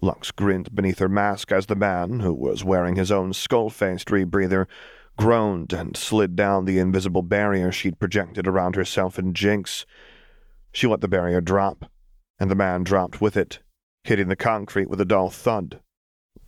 Lux 0.00 0.30
grinned 0.30 0.74
beneath 0.74 0.98
her 0.98 1.08
mask 1.08 1.50
as 1.50 1.66
the 1.66 1.74
man, 1.74 2.20
who 2.20 2.32
was 2.32 2.64
wearing 2.64 2.96
his 2.96 3.10
own 3.10 3.32
skull-faced 3.32 4.08
rebreather, 4.08 4.66
groaned 5.16 5.72
and 5.72 5.96
slid 5.96 6.36
down 6.36 6.64
the 6.64 6.78
invisible 6.78 7.22
barrier 7.22 7.72
she'd 7.72 7.98
projected 7.98 8.46
around 8.46 8.76
herself 8.76 9.18
and 9.18 9.34
Jinx. 9.34 9.84
She 10.72 10.86
let 10.86 11.00
the 11.00 11.08
barrier 11.08 11.40
drop, 11.40 11.90
and 12.38 12.50
the 12.50 12.54
man 12.54 12.84
dropped 12.84 13.20
with 13.20 13.36
it, 13.36 13.58
hitting 14.04 14.28
the 14.28 14.36
concrete 14.36 14.88
with 14.88 15.00
a 15.00 15.04
dull 15.04 15.30
thud. 15.30 15.80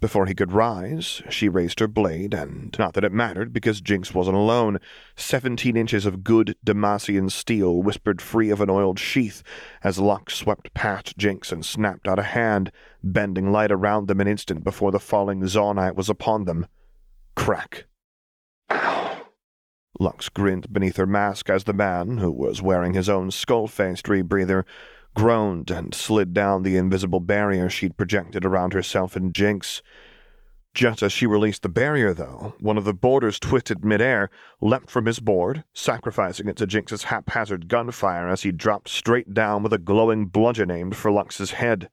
Before 0.00 0.24
he 0.24 0.34
could 0.34 0.52
rise, 0.52 1.20
she 1.28 1.50
raised 1.50 1.78
her 1.78 1.86
blade, 1.86 2.32
and 2.32 2.74
not 2.78 2.94
that 2.94 3.04
it 3.04 3.12
mattered, 3.12 3.52
because 3.52 3.82
Jinx 3.82 4.14
wasn't 4.14 4.36
alone. 4.36 4.78
Seventeen 5.14 5.76
inches 5.76 6.06
of 6.06 6.24
good 6.24 6.56
Demacian 6.64 7.30
steel 7.30 7.82
whispered 7.82 8.22
free 8.22 8.48
of 8.48 8.62
an 8.62 8.70
oiled 8.70 8.98
sheath 8.98 9.42
as 9.84 9.98
Lux 9.98 10.34
swept 10.34 10.72
past 10.72 11.18
Jinx 11.18 11.52
and 11.52 11.66
snapped 11.66 12.08
out 12.08 12.18
a 12.18 12.22
hand, 12.22 12.72
bending 13.02 13.52
light 13.52 13.70
around 13.70 14.08
them 14.08 14.22
an 14.22 14.28
instant 14.28 14.64
before 14.64 14.90
the 14.90 14.98
falling 14.98 15.42
Zaunite 15.42 15.96
was 15.96 16.08
upon 16.08 16.46
them. 16.46 16.66
Crack. 17.36 17.84
Ow. 18.70 19.26
Lux 19.98 20.30
grinned 20.30 20.72
beneath 20.72 20.96
her 20.96 21.06
mask 21.06 21.50
as 21.50 21.64
the 21.64 21.74
man, 21.74 22.18
who 22.18 22.32
was 22.32 22.62
wearing 22.62 22.94
his 22.94 23.10
own 23.10 23.30
skull-faced 23.30 24.06
rebreather, 24.06 24.64
groaned 25.14 25.70
and 25.70 25.94
slid 25.94 26.32
down 26.32 26.62
the 26.62 26.76
invisible 26.76 27.20
barrier 27.20 27.68
she'd 27.68 27.96
projected 27.96 28.44
around 28.44 28.72
herself 28.72 29.16
and 29.16 29.34
Jinx. 29.34 29.82
Just 30.72 31.02
as 31.02 31.12
she 31.12 31.26
released 31.26 31.62
the 31.62 31.68
barrier, 31.68 32.14
though, 32.14 32.54
one 32.60 32.78
of 32.78 32.84
the 32.84 32.94
boarders 32.94 33.40
twisted 33.40 33.84
midair, 33.84 34.30
leapt 34.60 34.88
from 34.88 35.06
his 35.06 35.18
board, 35.18 35.64
sacrificing 35.74 36.48
it 36.48 36.56
to 36.56 36.66
Jinx's 36.66 37.04
haphazard 37.04 37.66
gunfire 37.66 38.28
as 38.28 38.42
he 38.42 38.52
dropped 38.52 38.88
straight 38.88 39.34
down 39.34 39.64
with 39.64 39.72
a 39.72 39.78
glowing 39.78 40.26
bludgeon 40.26 40.70
aimed 40.70 40.94
for 40.94 41.10
Lux's 41.10 41.52
head. 41.52 41.90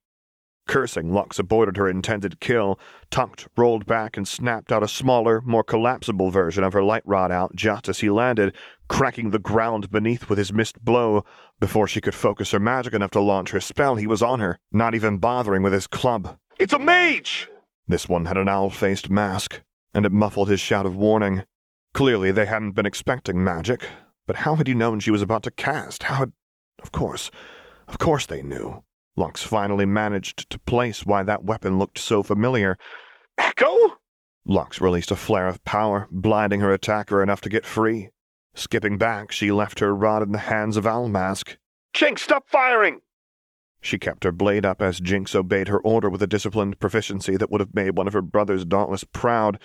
Cursing, 0.67 1.13
Lux 1.13 1.39
aborted 1.39 1.77
her 1.77 1.89
intended 1.89 2.39
kill, 2.39 2.79
tucked, 3.09 3.47
rolled 3.57 3.85
back, 3.85 4.17
and 4.17 4.27
snapped 4.27 4.71
out 4.71 4.83
a 4.83 4.87
smaller, 4.87 5.41
more 5.41 5.63
collapsible 5.63 6.29
version 6.29 6.63
of 6.63 6.73
her 6.73 6.83
light 6.83 7.03
rod 7.05 7.31
out 7.31 7.55
just 7.55 7.89
as 7.89 7.99
he 7.99 8.09
landed, 8.09 8.53
cracking 8.87 9.31
the 9.31 9.39
ground 9.39 9.89
beneath 9.89 10.29
with 10.29 10.37
his 10.37 10.53
missed 10.53 10.83
blow. 10.83 11.25
Before 11.59 11.87
she 11.87 12.01
could 12.01 12.15
focus 12.15 12.51
her 12.51 12.59
magic 12.59 12.93
enough 12.93 13.11
to 13.11 13.19
launch 13.19 13.51
her 13.51 13.59
spell, 13.59 13.95
he 13.95 14.07
was 14.07 14.21
on 14.21 14.39
her, 14.39 14.59
not 14.71 14.93
even 14.93 15.17
bothering 15.17 15.63
with 15.63 15.73
his 15.73 15.87
club. 15.87 16.37
It's 16.59 16.73
a 16.73 16.79
mage! 16.79 17.49
This 17.87 18.09
one 18.09 18.25
had 18.25 18.37
an 18.37 18.49
owl-faced 18.49 19.09
mask, 19.09 19.61
and 19.93 20.05
it 20.05 20.11
muffled 20.11 20.49
his 20.49 20.59
shout 20.59 20.85
of 20.85 20.95
warning. 20.95 21.43
Clearly 21.93 22.31
they 22.31 22.45
hadn't 22.45 22.73
been 22.73 22.85
expecting 22.85 23.43
magic, 23.43 23.87
but 24.25 24.37
how 24.37 24.55
had 24.55 24.67
he 24.67 24.73
known 24.73 24.99
she 24.99 25.11
was 25.11 25.21
about 25.21 25.43
to 25.43 25.51
cast? 25.51 26.03
How 26.03 26.15
had... 26.15 26.33
Of 26.83 26.91
course, 26.91 27.31
of 27.87 27.97
course 27.97 28.25
they 28.25 28.43
knew. 28.43 28.83
Lux 29.17 29.41
finally 29.41 29.85
managed 29.85 30.47
to 30.51 30.59
place 30.59 31.03
why 31.05 31.23
that 31.23 31.43
weapon 31.43 31.79
looked 31.79 31.97
so 31.97 32.21
familiar. 32.21 32.77
Ekko? 33.39 33.93
Lux 34.45 34.79
released 34.79 35.09
a 35.09 35.15
flare 35.15 35.47
of 35.47 35.63
power, 35.65 36.07
blinding 36.11 36.61
her 36.61 36.71
attacker 36.71 37.21
enough 37.23 37.41
to 37.41 37.49
get 37.49 37.65
free. 37.65 38.09
Skipping 38.53 38.97
back, 38.97 39.31
she 39.31 39.51
left 39.51 39.79
her 39.79 39.93
rod 39.93 40.21
in 40.21 40.31
the 40.31 40.37
hands 40.37 40.77
of 40.77 40.85
Almask. 40.85 41.57
Jinx, 41.93 42.21
stop 42.21 42.47
firing! 42.47 43.01
She 43.81 43.97
kept 43.97 44.23
her 44.23 44.31
blade 44.31 44.65
up 44.65 44.81
as 44.81 44.99
Jinx 44.99 45.35
obeyed 45.35 45.67
her 45.67 45.79
order 45.79 46.09
with 46.09 46.21
a 46.21 46.27
disciplined 46.27 46.79
proficiency 46.79 47.37
that 47.37 47.51
would 47.51 47.61
have 47.61 47.75
made 47.75 47.97
one 47.97 48.07
of 48.07 48.13
her 48.13 48.21
brother's 48.21 48.65
dauntless 48.65 49.03
proud. 49.03 49.59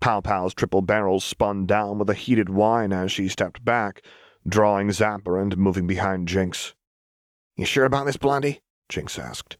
Pow 0.00 0.20
Pow's 0.20 0.54
triple 0.54 0.82
barrels 0.82 1.24
spun 1.24 1.66
down 1.66 1.98
with 1.98 2.10
a 2.10 2.14
heated 2.14 2.48
whine 2.48 2.92
as 2.92 3.10
she 3.10 3.28
stepped 3.28 3.64
back, 3.64 4.02
drawing 4.46 4.88
Zapper 4.88 5.40
and 5.40 5.56
moving 5.56 5.86
behind 5.86 6.28
Jinx. 6.28 6.74
You 7.56 7.64
sure 7.64 7.84
about 7.84 8.06
this, 8.06 8.16
Blondie? 8.16 8.60
Jinx 8.88 9.18
asked. 9.18 9.56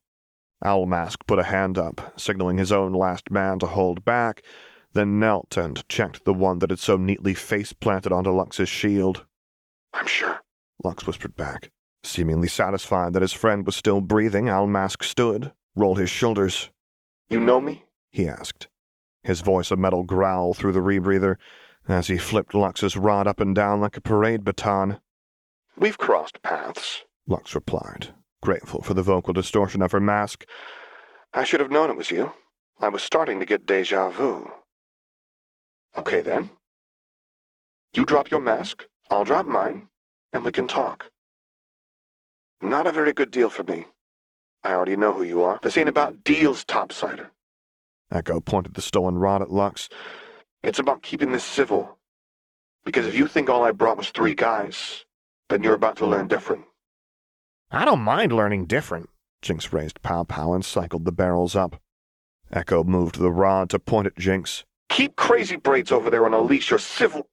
Almask 0.64 1.26
put 1.26 1.38
a 1.38 1.44
hand 1.44 1.76
up, 1.76 2.18
signaling 2.18 2.58
his 2.58 2.72
own 2.72 2.92
last 2.92 3.30
man 3.30 3.58
to 3.58 3.66
hold 3.66 4.04
back, 4.04 4.42
then 4.92 5.18
knelt 5.18 5.56
and 5.56 5.86
checked 5.88 6.24
the 6.24 6.32
one 6.32 6.60
that 6.60 6.70
had 6.70 6.78
so 6.78 6.96
neatly 6.96 7.34
face-planted 7.34 8.12
onto 8.12 8.30
Lux's 8.30 8.68
shield. 8.68 9.26
I'm 9.92 10.06
sure. 10.06 10.40
Lux 10.82 11.06
whispered 11.06 11.36
back. 11.36 11.70
Seemingly 12.02 12.48
satisfied 12.48 13.12
that 13.12 13.22
his 13.22 13.32
friend 13.32 13.66
was 13.66 13.76
still 13.76 14.00
breathing, 14.00 14.48
Almask 14.48 15.02
stood, 15.02 15.52
rolled 15.74 15.98
his 15.98 16.10
shoulders. 16.10 16.70
You 17.28 17.40
know 17.40 17.60
me? 17.60 17.84
he 18.10 18.28
asked, 18.28 18.68
his 19.22 19.40
voice 19.40 19.70
a 19.70 19.76
metal 19.76 20.04
growl 20.04 20.54
through 20.54 20.72
the 20.72 20.80
rebreather 20.80 21.36
as 21.88 22.06
he 22.06 22.16
flipped 22.16 22.54
Lux's 22.54 22.96
rod 22.96 23.26
up 23.26 23.40
and 23.40 23.54
down 23.54 23.80
like 23.80 23.96
a 23.96 24.00
parade 24.00 24.44
baton. 24.44 25.00
We've 25.76 25.98
crossed 25.98 26.42
paths. 26.42 27.04
Lux 27.26 27.54
replied, 27.54 28.14
grateful 28.44 28.82
for 28.82 28.92
the 28.92 29.02
vocal 29.02 29.32
distortion 29.32 29.80
of 29.80 29.90
her 29.92 30.00
mask. 30.00 30.44
I 31.32 31.44
should 31.44 31.60
have 31.60 31.70
known 31.70 31.88
it 31.88 31.96
was 31.96 32.10
you. 32.10 32.32
I 32.78 32.90
was 32.90 33.02
starting 33.02 33.40
to 33.40 33.46
get 33.46 33.64
deja 33.64 34.10
vu. 34.10 34.50
Okay 35.96 36.20
then. 36.20 36.50
You 37.94 38.04
drop 38.04 38.30
your 38.30 38.40
mask, 38.40 38.84
I'll 39.10 39.24
drop 39.24 39.46
mine, 39.46 39.88
and 40.32 40.44
we 40.44 40.52
can 40.52 40.68
talk. 40.68 41.10
Not 42.60 42.86
a 42.86 42.92
very 42.92 43.14
good 43.14 43.30
deal 43.30 43.48
for 43.48 43.62
me. 43.62 43.86
I 44.62 44.72
already 44.74 44.96
know 44.96 45.14
who 45.14 45.22
you 45.22 45.42
are. 45.42 45.58
This 45.62 45.78
ain't 45.78 45.88
about 45.88 46.22
deals, 46.22 46.64
topsider. 46.66 47.28
Ekko 48.12 48.44
pointed 48.44 48.74
the 48.74 48.82
stolen 48.82 49.16
rod 49.16 49.40
at 49.40 49.50
Lux. 49.50 49.88
It's 50.62 50.78
about 50.78 51.02
keeping 51.02 51.32
this 51.32 51.44
civil. 51.44 51.98
Because 52.84 53.06
if 53.06 53.14
you 53.14 53.26
think 53.26 53.48
all 53.48 53.64
I 53.64 53.72
brought 53.72 53.96
was 53.96 54.10
three 54.10 54.34
guys, 54.34 55.04
then 55.48 55.62
you're 55.62 55.74
about 55.74 55.96
to 55.96 56.06
learn 56.06 56.28
different. 56.28 56.64
I 57.74 57.84
don't 57.84 58.02
mind 58.02 58.30
learning 58.30 58.66
different. 58.66 59.10
Jinx 59.42 59.72
raised 59.72 60.00
Pow 60.00 60.22
Pow 60.22 60.52
and 60.52 60.64
cycled 60.64 61.04
the 61.04 61.10
barrels 61.10 61.56
up. 61.56 61.82
Ekko 62.52 62.86
moved 62.86 63.18
the 63.18 63.32
rod 63.32 63.68
to 63.70 63.80
point 63.80 64.06
at 64.06 64.16
Jinx. 64.16 64.64
Keep 64.88 65.16
crazy 65.16 65.56
braids 65.56 65.90
over 65.90 66.08
there 66.08 66.24
and 66.24 66.36
unleash 66.36 66.70
your 66.70 66.78
civil. 66.78 67.28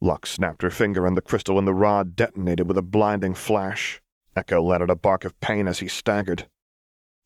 Lux 0.00 0.30
snapped 0.30 0.62
her 0.62 0.70
finger 0.70 1.06
and 1.06 1.16
the 1.16 1.22
crystal 1.22 1.56
in 1.56 1.66
the 1.66 1.72
rod 1.72 2.16
detonated 2.16 2.66
with 2.66 2.76
a 2.78 2.82
blinding 2.82 3.32
flash. 3.32 4.02
Ekko 4.36 4.60
let 4.60 4.82
out 4.82 4.90
a 4.90 4.96
bark 4.96 5.24
of 5.24 5.38
pain 5.38 5.68
as 5.68 5.78
he 5.78 5.86
staggered. 5.86 6.48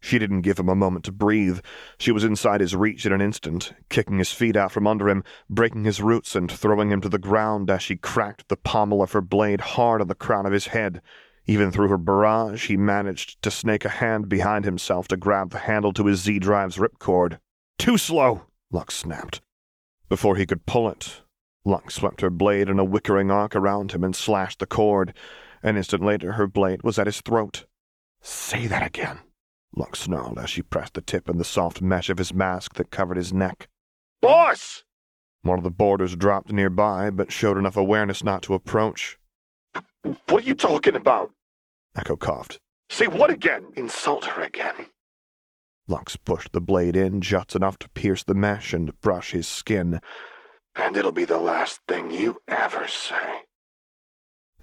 She 0.02 0.18
didn't 0.18 0.42
give 0.42 0.58
him 0.58 0.68
a 0.68 0.74
moment 0.74 1.06
to 1.06 1.12
breathe. 1.12 1.60
She 1.96 2.12
was 2.12 2.24
inside 2.24 2.60
his 2.60 2.76
reach 2.76 3.06
in 3.06 3.12
an 3.14 3.22
instant, 3.22 3.72
kicking 3.88 4.18
his 4.18 4.32
feet 4.32 4.54
out 4.54 4.70
from 4.70 4.86
under 4.86 5.08
him, 5.08 5.24
breaking 5.48 5.84
his 5.84 6.02
roots 6.02 6.36
and 6.36 6.52
throwing 6.52 6.92
him 6.92 7.00
to 7.00 7.08
the 7.08 7.18
ground 7.18 7.70
as 7.70 7.82
she 7.82 7.96
cracked 7.96 8.48
the 8.48 8.56
pommel 8.58 9.02
of 9.02 9.12
her 9.12 9.22
blade 9.22 9.62
hard 9.62 10.02
on 10.02 10.08
the 10.08 10.14
crown 10.14 10.44
of 10.44 10.52
his 10.52 10.66
head. 10.66 11.00
Even 11.46 11.70
through 11.70 11.88
her 11.88 11.98
barrage, 11.98 12.68
he 12.68 12.76
managed 12.76 13.42
to 13.42 13.50
snake 13.50 13.84
a 13.84 13.90
hand 13.90 14.28
behind 14.28 14.64
himself 14.64 15.08
to 15.08 15.16
grab 15.16 15.50
the 15.50 15.58
handle 15.60 15.92
to 15.92 16.06
his 16.06 16.20
Z-Drive's 16.22 16.78
ripcord. 16.78 17.38
Too 17.78 17.98
slow, 17.98 18.46
Lux 18.70 18.94
snapped. 18.94 19.42
Before 20.08 20.36
he 20.36 20.46
could 20.46 20.64
pull 20.64 20.88
it, 20.88 21.22
Lux 21.64 21.94
swept 21.94 22.22
her 22.22 22.30
blade 22.30 22.68
in 22.68 22.78
a 22.78 22.84
wickering 22.84 23.30
arc 23.30 23.54
around 23.54 23.92
him 23.92 24.04
and 24.04 24.16
slashed 24.16 24.58
the 24.58 24.66
cord. 24.66 25.14
An 25.62 25.76
instant 25.76 26.02
later, 26.02 26.32
her 26.32 26.46
blade 26.46 26.82
was 26.82 26.98
at 26.98 27.06
his 27.06 27.20
throat. 27.20 27.66
Say 28.22 28.66
that 28.66 28.86
again. 28.86 29.18
Lux 29.76 30.00
snarled 30.00 30.38
as 30.38 30.48
she 30.48 30.62
pressed 30.62 30.94
the 30.94 31.00
tip 31.02 31.28
in 31.28 31.36
the 31.36 31.44
soft 31.44 31.82
mesh 31.82 32.08
of 32.08 32.18
his 32.18 32.32
mask 32.32 32.74
that 32.74 32.90
covered 32.90 33.16
his 33.16 33.32
neck. 33.32 33.68
Boss! 34.22 34.84
One 35.42 35.58
of 35.58 35.64
the 35.64 35.70
boarders 35.70 36.16
dropped 36.16 36.52
nearby, 36.52 37.10
but 37.10 37.32
showed 37.32 37.58
enough 37.58 37.76
awareness 37.76 38.24
not 38.24 38.42
to 38.44 38.54
approach. 38.54 39.18
What 40.04 40.44
are 40.44 40.46
you 40.46 40.54
talking 40.54 40.96
about? 40.96 41.30
Ekko 41.96 42.18
coughed. 42.18 42.60
Say 42.90 43.06
what 43.06 43.30
again? 43.30 43.72
Insult 43.76 44.26
her 44.26 44.42
again. 44.42 44.86
Lux 45.86 46.16
pushed 46.16 46.52
the 46.52 46.60
blade 46.60 46.96
in 46.96 47.20
just 47.20 47.54
enough 47.56 47.78
to 47.78 47.88
pierce 47.90 48.22
the 48.22 48.34
mesh 48.34 48.72
and 48.72 48.98
brush 49.00 49.32
his 49.32 49.46
skin. 49.46 50.00
And 50.74 50.96
it'll 50.96 51.12
be 51.12 51.24
the 51.24 51.38
last 51.38 51.80
thing 51.88 52.10
you 52.10 52.38
ever 52.48 52.88
say. 52.88 53.42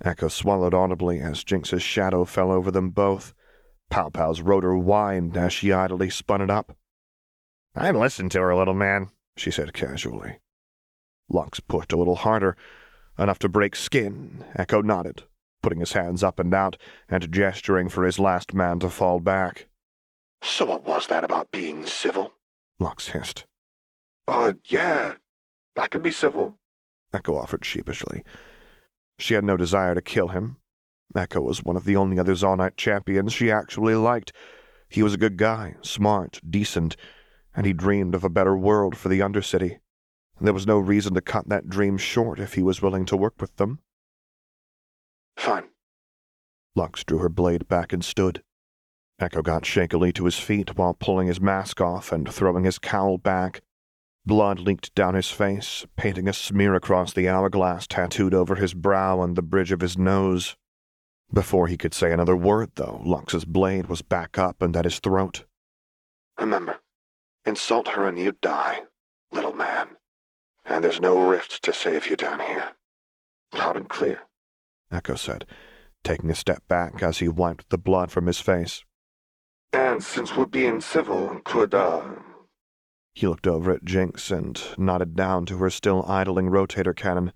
Ekko 0.03 0.31
swallowed 0.31 0.73
audibly 0.73 1.19
as 1.19 1.43
Jinx's 1.43 1.83
shadow 1.83 2.25
fell 2.25 2.51
over 2.51 2.71
them 2.71 2.89
both. 2.89 3.33
Pow 3.89 4.09
Pow's 4.09 4.41
rotor 4.41 4.73
whined 4.73 5.37
as 5.37 5.53
she 5.53 5.71
idly 5.71 6.09
spun 6.09 6.41
it 6.41 6.49
up. 6.49 6.75
I'd 7.75 7.95
listen 7.95 8.29
to 8.29 8.41
her, 8.41 8.55
little 8.55 8.73
man, 8.73 9.09
she 9.37 9.51
said 9.51 9.73
casually. 9.73 10.39
Lux 11.29 11.59
pushed 11.59 11.91
a 11.91 11.97
little 11.97 12.15
harder, 12.15 12.57
enough 13.17 13.39
to 13.39 13.49
break 13.49 13.75
skin. 13.75 14.43
Ekko 14.57 14.83
nodded, 14.83 15.23
putting 15.61 15.79
his 15.79 15.93
hands 15.93 16.23
up 16.23 16.39
and 16.39 16.53
out 16.53 16.77
and 17.09 17.31
gesturing 17.31 17.89
for 17.89 18.03
his 18.05 18.19
last 18.19 18.53
man 18.53 18.79
to 18.79 18.89
fall 18.89 19.19
back. 19.19 19.67
So 20.43 20.65
what 20.65 20.85
was 20.85 21.07
that 21.07 21.23
about 21.23 21.51
being 21.51 21.85
civil? 21.85 22.33
Lux 22.79 23.09
hissed. 23.09 23.45
Uh, 24.27 24.53
yeah. 24.65 25.13
I 25.77 25.87
can 25.87 26.01
be 26.01 26.11
civil. 26.11 26.57
Ekko 27.13 27.41
offered 27.41 27.63
sheepishly. 27.63 28.23
She 29.19 29.35
had 29.35 29.43
no 29.43 29.55
desire 29.57 29.93
to 29.95 30.01
kill 30.01 30.29
him. 30.29 30.57
Ekko 31.15 31.43
was 31.43 31.63
one 31.63 31.75
of 31.75 31.85
the 31.85 31.95
only 31.95 32.17
other 32.17 32.33
Zaunite 32.33 32.77
champions 32.77 33.33
she 33.33 33.51
actually 33.51 33.95
liked. 33.95 34.33
He 34.89 35.03
was 35.03 35.13
a 35.13 35.17
good 35.17 35.37
guy, 35.37 35.75
smart, 35.81 36.39
decent, 36.49 36.95
and 37.55 37.65
he 37.65 37.73
dreamed 37.73 38.15
of 38.15 38.23
a 38.23 38.29
better 38.29 38.57
world 38.57 38.97
for 38.97 39.09
the 39.09 39.19
Undercity. 39.19 39.79
There 40.39 40.53
was 40.53 40.65
no 40.65 40.79
reason 40.79 41.13
to 41.13 41.21
cut 41.21 41.49
that 41.49 41.69
dream 41.69 41.97
short 41.97 42.39
if 42.39 42.55
he 42.55 42.63
was 42.63 42.81
willing 42.81 43.05
to 43.05 43.17
work 43.17 43.39
with 43.39 43.55
them. 43.57 43.79
Fine. 45.41 45.69
Lux 46.75 47.03
drew 47.03 47.17
her 47.17 47.27
blade 47.27 47.67
back 47.67 47.91
and 47.91 48.05
stood. 48.05 48.43
Ekko 49.19 49.41
got 49.41 49.65
shakily 49.65 50.13
to 50.13 50.25
his 50.25 50.37
feet 50.37 50.77
while 50.77 50.93
pulling 50.93 51.25
his 51.25 51.41
mask 51.41 51.81
off 51.81 52.11
and 52.11 52.31
throwing 52.31 52.63
his 52.63 52.77
cowl 52.77 53.17
back. 53.17 53.61
Blood 54.23 54.59
leaked 54.59 54.93
down 54.93 55.15
his 55.15 55.31
face, 55.31 55.83
painting 55.95 56.27
a 56.27 56.33
smear 56.33 56.75
across 56.75 57.11
the 57.11 57.27
hourglass 57.27 57.87
tattooed 57.87 58.35
over 58.35 58.53
his 58.53 58.75
brow 58.75 59.23
and 59.23 59.35
the 59.35 59.41
bridge 59.41 59.71
of 59.71 59.81
his 59.81 59.97
nose. 59.97 60.55
Before 61.33 61.65
he 61.65 61.75
could 61.75 61.95
say 61.95 62.11
another 62.11 62.37
word, 62.37 62.69
though, 62.75 63.01
Lux's 63.03 63.43
blade 63.43 63.87
was 63.87 64.03
back 64.03 64.37
up 64.37 64.61
and 64.61 64.77
at 64.77 64.85
his 64.85 64.99
throat. 64.99 65.45
Remember, 66.39 66.81
insult 67.47 67.87
her 67.87 68.07
and 68.07 68.19
you 68.19 68.33
die, 68.43 68.81
little 69.31 69.53
man. 69.53 69.97
And 70.65 70.83
there's 70.83 71.01
no 71.01 71.27
rift 71.27 71.63
to 71.63 71.73
save 71.73 72.05
you 72.05 72.15
down 72.15 72.41
here. 72.41 72.73
Loud 73.53 73.75
and 73.75 73.89
clear. 73.89 74.21
Ekko 74.91 75.17
said, 75.17 75.45
taking 76.03 76.29
a 76.29 76.35
step 76.35 76.67
back 76.67 77.01
as 77.01 77.19
he 77.19 77.27
wiped 77.27 77.69
the 77.69 77.77
blood 77.77 78.11
from 78.11 78.27
his 78.27 78.39
face. 78.39 78.83
And 79.73 80.03
since 80.03 80.35
we're 80.35 80.45
being 80.45 80.81
civil, 80.81 81.39
could, 81.45 81.73
uh... 81.73 82.03
He 83.13 83.27
looked 83.27 83.47
over 83.47 83.71
at 83.71 83.85
Jinx 83.85 84.31
and 84.31 84.61
nodded 84.77 85.15
down 85.15 85.45
to 85.47 85.57
her 85.57 85.69
still 85.69 86.05
idling 86.07 86.49
rotator 86.49 86.95
cannon. 86.95 87.33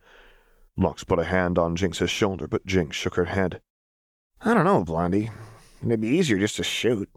Lux 0.77 1.03
put 1.03 1.19
a 1.19 1.25
hand 1.25 1.57
on 1.57 1.75
Jinx's 1.75 2.09
shoulder, 2.09 2.47
but 2.47 2.65
Jinx 2.65 2.95
shook 2.95 3.15
her 3.15 3.25
head. 3.25 3.61
I 4.41 4.53
don't 4.53 4.65
know, 4.65 4.83
Blondie. 4.83 5.31
It'd 5.85 6.01
be 6.01 6.07
easier 6.07 6.37
just 6.37 6.57
to 6.57 6.63
shoot. 6.63 7.09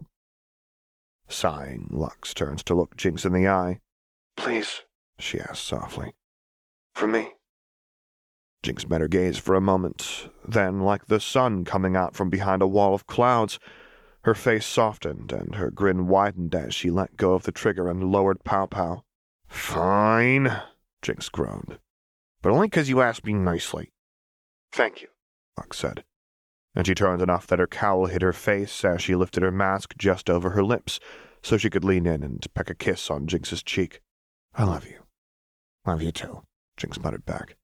Sighing, 1.27 1.87
Lux 1.91 2.33
turns 2.33 2.63
to 2.63 2.75
look 2.75 2.95
Jinx 2.95 3.25
in 3.25 3.33
the 3.33 3.47
eye. 3.47 3.79
Please, 4.35 4.81
she 5.19 5.39
asked 5.39 5.65
softly. 5.65 6.13
For 6.95 7.07
me. 7.07 7.33
Jinx 8.61 8.87
met 8.87 9.01
her 9.01 9.07
gaze 9.07 9.37
for 9.37 9.55
a 9.55 9.61
moment. 9.61 10.29
Then, 10.45 10.81
like 10.81 11.05
the 11.05 11.19
sun 11.19 11.63
coming 11.63 11.95
out 11.95 12.15
from 12.15 12.29
behind 12.29 12.61
a 12.61 12.67
wall 12.67 12.93
of 12.93 13.07
clouds, 13.07 13.57
her 14.23 14.35
face 14.35 14.65
softened 14.65 15.31
and 15.31 15.55
her 15.55 15.71
grin 15.71 16.07
widened 16.07 16.53
as 16.53 16.75
she 16.75 16.91
let 16.91 17.15
go 17.15 17.33
of 17.33 17.43
the 17.43 17.53
trigger 17.53 17.89
and 17.89 18.11
lowered 18.11 18.43
Pow 18.43 18.65
Pow. 18.65 19.03
Fine, 19.47 20.61
Jinx 21.01 21.29
groaned. 21.29 21.79
But 22.41 22.51
only 22.51 22.69
'cause 22.69 22.89
you 22.89 23.01
asked 23.01 23.25
me 23.25 23.33
nicely. 23.33 23.93
Thank 24.71 25.01
you, 25.01 25.07
Lux 25.57 25.77
said. 25.77 26.03
And 26.75 26.85
she 26.85 26.93
turned 26.93 27.21
enough 27.21 27.47
that 27.47 27.59
her 27.59 27.67
cowl 27.67 28.05
hid 28.05 28.21
her 28.21 28.33
face 28.33 28.85
as 28.85 29.01
she 29.01 29.15
lifted 29.15 29.41
her 29.41 29.51
mask 29.51 29.95
just 29.97 30.29
over 30.29 30.51
her 30.51 30.63
lips 30.63 30.99
so 31.41 31.57
she 31.57 31.69
could 31.69 31.83
lean 31.83 32.05
in 32.05 32.23
and 32.23 32.45
peck 32.53 32.69
a 32.69 32.75
kiss 32.75 33.09
on 33.09 33.25
Jinx's 33.25 33.63
cheek. 33.63 34.01
I 34.53 34.65
love 34.65 34.85
you. 34.85 35.03
Love 35.85 36.01
you 36.01 36.11
too, 36.11 36.43
Jinx 36.77 36.99
muttered 36.99 37.25
back. 37.25 37.55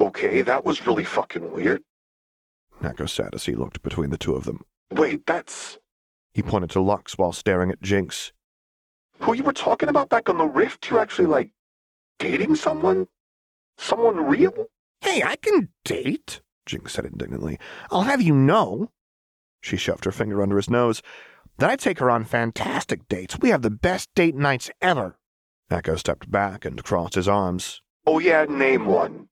Okay, 0.00 0.42
that 0.42 0.64
was 0.64 0.86
really 0.86 1.04
fucking 1.04 1.52
weird. 1.52 1.82
Ekko 2.82 3.08
said 3.08 3.34
as 3.34 3.46
he 3.46 3.54
looked 3.54 3.82
between 3.82 4.10
the 4.10 4.18
two 4.18 4.34
of 4.34 4.44
them. 4.44 4.64
Wait, 4.90 5.26
that's... 5.26 5.78
He 6.32 6.42
pointed 6.42 6.70
to 6.70 6.80
Lux 6.80 7.16
while 7.16 7.32
staring 7.32 7.70
at 7.70 7.80
Jinx. 7.80 8.32
Who 9.20 9.34
you 9.34 9.44
were 9.44 9.52
talking 9.52 9.88
about 9.88 10.08
back 10.08 10.28
on 10.28 10.38
the 10.38 10.46
rift? 10.46 10.90
You're 10.90 10.98
actually, 10.98 11.26
like, 11.26 11.50
dating 12.18 12.56
someone? 12.56 13.06
Someone 13.78 14.16
real? 14.26 14.66
Hey, 15.00 15.22
I 15.22 15.36
can 15.36 15.68
date, 15.84 16.40
Jinx 16.66 16.92
said 16.92 17.04
indignantly. 17.04 17.58
I'll 17.90 18.02
have 18.02 18.20
you 18.20 18.34
know. 18.34 18.90
She 19.60 19.76
shoved 19.76 20.04
her 20.04 20.12
finger 20.12 20.42
under 20.42 20.56
his 20.56 20.68
nose. 20.68 21.02
That 21.58 21.70
I 21.70 21.76
take 21.76 22.00
her 22.00 22.10
on 22.10 22.24
fantastic 22.24 23.08
dates. 23.08 23.38
We 23.40 23.50
have 23.50 23.62
the 23.62 23.70
best 23.70 24.08
date 24.14 24.34
nights 24.34 24.70
ever. 24.82 25.16
Ekko 25.70 25.98
stepped 25.98 26.30
back 26.30 26.64
and 26.64 26.82
crossed 26.82 27.14
his 27.14 27.28
arms. 27.28 27.80
Oh, 28.06 28.18
yeah, 28.18 28.44
name 28.44 28.86
one. 28.86 29.28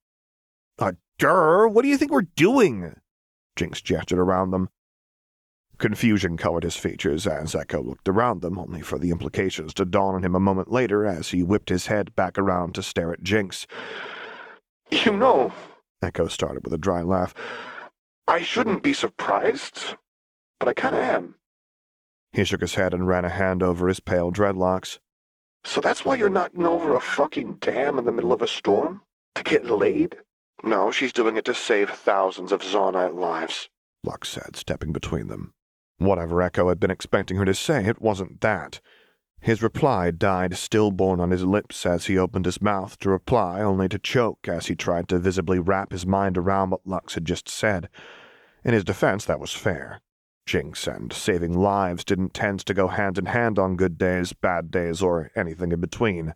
Uh, 0.79 0.93
durr, 1.19 1.69
what 1.69 1.83
do 1.83 1.89
you 1.89 1.97
think 1.97 2.11
we're 2.11 2.23
doing? 2.23 2.95
Jinx 3.57 3.81
gestured 3.81 4.19
around 4.19 4.51
them. 4.51 4.69
Confusion 5.79 6.37
colored 6.37 6.63
his 6.63 6.77
features 6.77 7.27
as 7.27 7.55
Ekko 7.55 7.85
looked 7.85 8.09
around 8.09 8.41
them, 8.41 8.59
only 8.59 8.83
for 8.83 8.99
the 8.99 9.11
implications 9.11 9.75
to 9.75 9.85
dawn 9.85 10.15
on 10.15 10.25
him 10.25 10.35
a 10.35 10.41
moment 10.41 10.71
later 10.71 11.05
as 11.05 11.31
he 11.31 11.43
whipped 11.43 11.71
his 11.71 11.87
head 11.87 12.15
back 12.15 12.39
around 12.39 12.75
to 12.75 12.83
stare 12.83 13.13
at 13.13 13.23
Jinx. 13.23 13.67
You 14.91 15.17
know, 15.17 15.53
Ekko 16.03 16.31
started 16.31 16.65
with 16.65 16.73
a 16.73 16.79
dry 16.79 17.03
laugh. 17.03 17.35
I 18.29 18.43
shouldn't 18.43 18.83
be 18.83 18.93
surprised, 18.93 19.97
but 20.61 20.69
I 20.69 20.75
kinda 20.75 21.03
am. 21.03 21.35
He 22.33 22.45
shook 22.45 22.61
his 22.61 22.77
head 22.77 22.95
and 22.95 23.09
ran 23.09 23.25
a 23.25 23.29
hand 23.29 23.63
over 23.63 23.89
his 23.89 24.01
pale 24.01 24.31
dreadlocks. 24.31 24.99
So 25.65 25.81
that's 25.81 26.05
why 26.05 26.15
you're 26.15 26.31
knocking 26.31 26.67
over 26.67 26.95
a 26.95 27.01
fucking 27.01 27.55
dam 27.55 27.99
in 27.99 28.05
the 28.05 28.13
middle 28.13 28.33
of 28.33 28.43
a 28.43 28.49
storm? 28.49 29.03
To 29.35 29.43
get 29.43 29.65
laid? 29.65 30.17
No, 30.63 30.91
she's 30.91 31.13
doing 31.13 31.37
it 31.37 31.45
to 31.47 31.55
save 31.55 31.91
thousands 31.91 32.53
of 32.53 32.63
Zaunite 32.63 33.15
lives, 33.15 33.69
Lux 34.05 34.29
said, 34.29 34.57
stepping 34.57 34.93
between 34.93 35.29
them. 35.29 35.55
Whatever 35.99 36.37
Ekko 36.37 36.69
had 36.69 36.81
been 36.81 36.91
expecting 36.91 37.37
her 37.37 37.45
to 37.45 37.55
say, 37.55 37.85
it 37.85 38.01
wasn't 38.01 38.41
that. 38.41 38.81
His 39.41 39.63
reply 39.63 40.13
died 40.13 40.57
stillborn 40.57 41.19
on 41.19 41.31
his 41.31 41.45
lips 41.45 41.85
as 41.85 42.07
he 42.07 42.17
opened 42.17 42.45
his 42.45 42.63
mouth 42.63 42.97
to 43.01 43.11
reply, 43.11 43.61
only 43.61 43.89
to 43.89 43.99
choke 43.99 44.47
as 44.47 44.67
he 44.67 44.77
tried 44.77 45.09
to 45.09 45.19
visibly 45.19 45.59
wrap 45.59 45.91
his 45.91 46.07
mind 46.07 46.39
around 46.39 46.71
what 46.71 46.87
Lux 46.87 47.15
had 47.15 47.25
just 47.25 47.49
said. 47.49 47.89
In 48.65 48.73
his 48.73 48.85
defense, 48.85 49.25
that 49.25 49.41
was 49.41 49.53
fair. 49.53 50.01
Jinx 50.47 50.87
and 50.87 51.13
saving 51.13 51.59
lives 51.59 52.05
didn't 52.05 52.35
tend 52.35 52.61
to 52.67 52.75
go 52.75 52.89
hand 52.89 53.19
in 53.19 53.27
hand 53.27 53.59
on 53.59 53.77
good 53.77 53.99
days, 53.99 54.33
bad 54.33 54.71
days, 54.71 55.03
or 55.03 55.31
anything 55.35 55.73
in 55.73 55.81
between. 55.81 56.35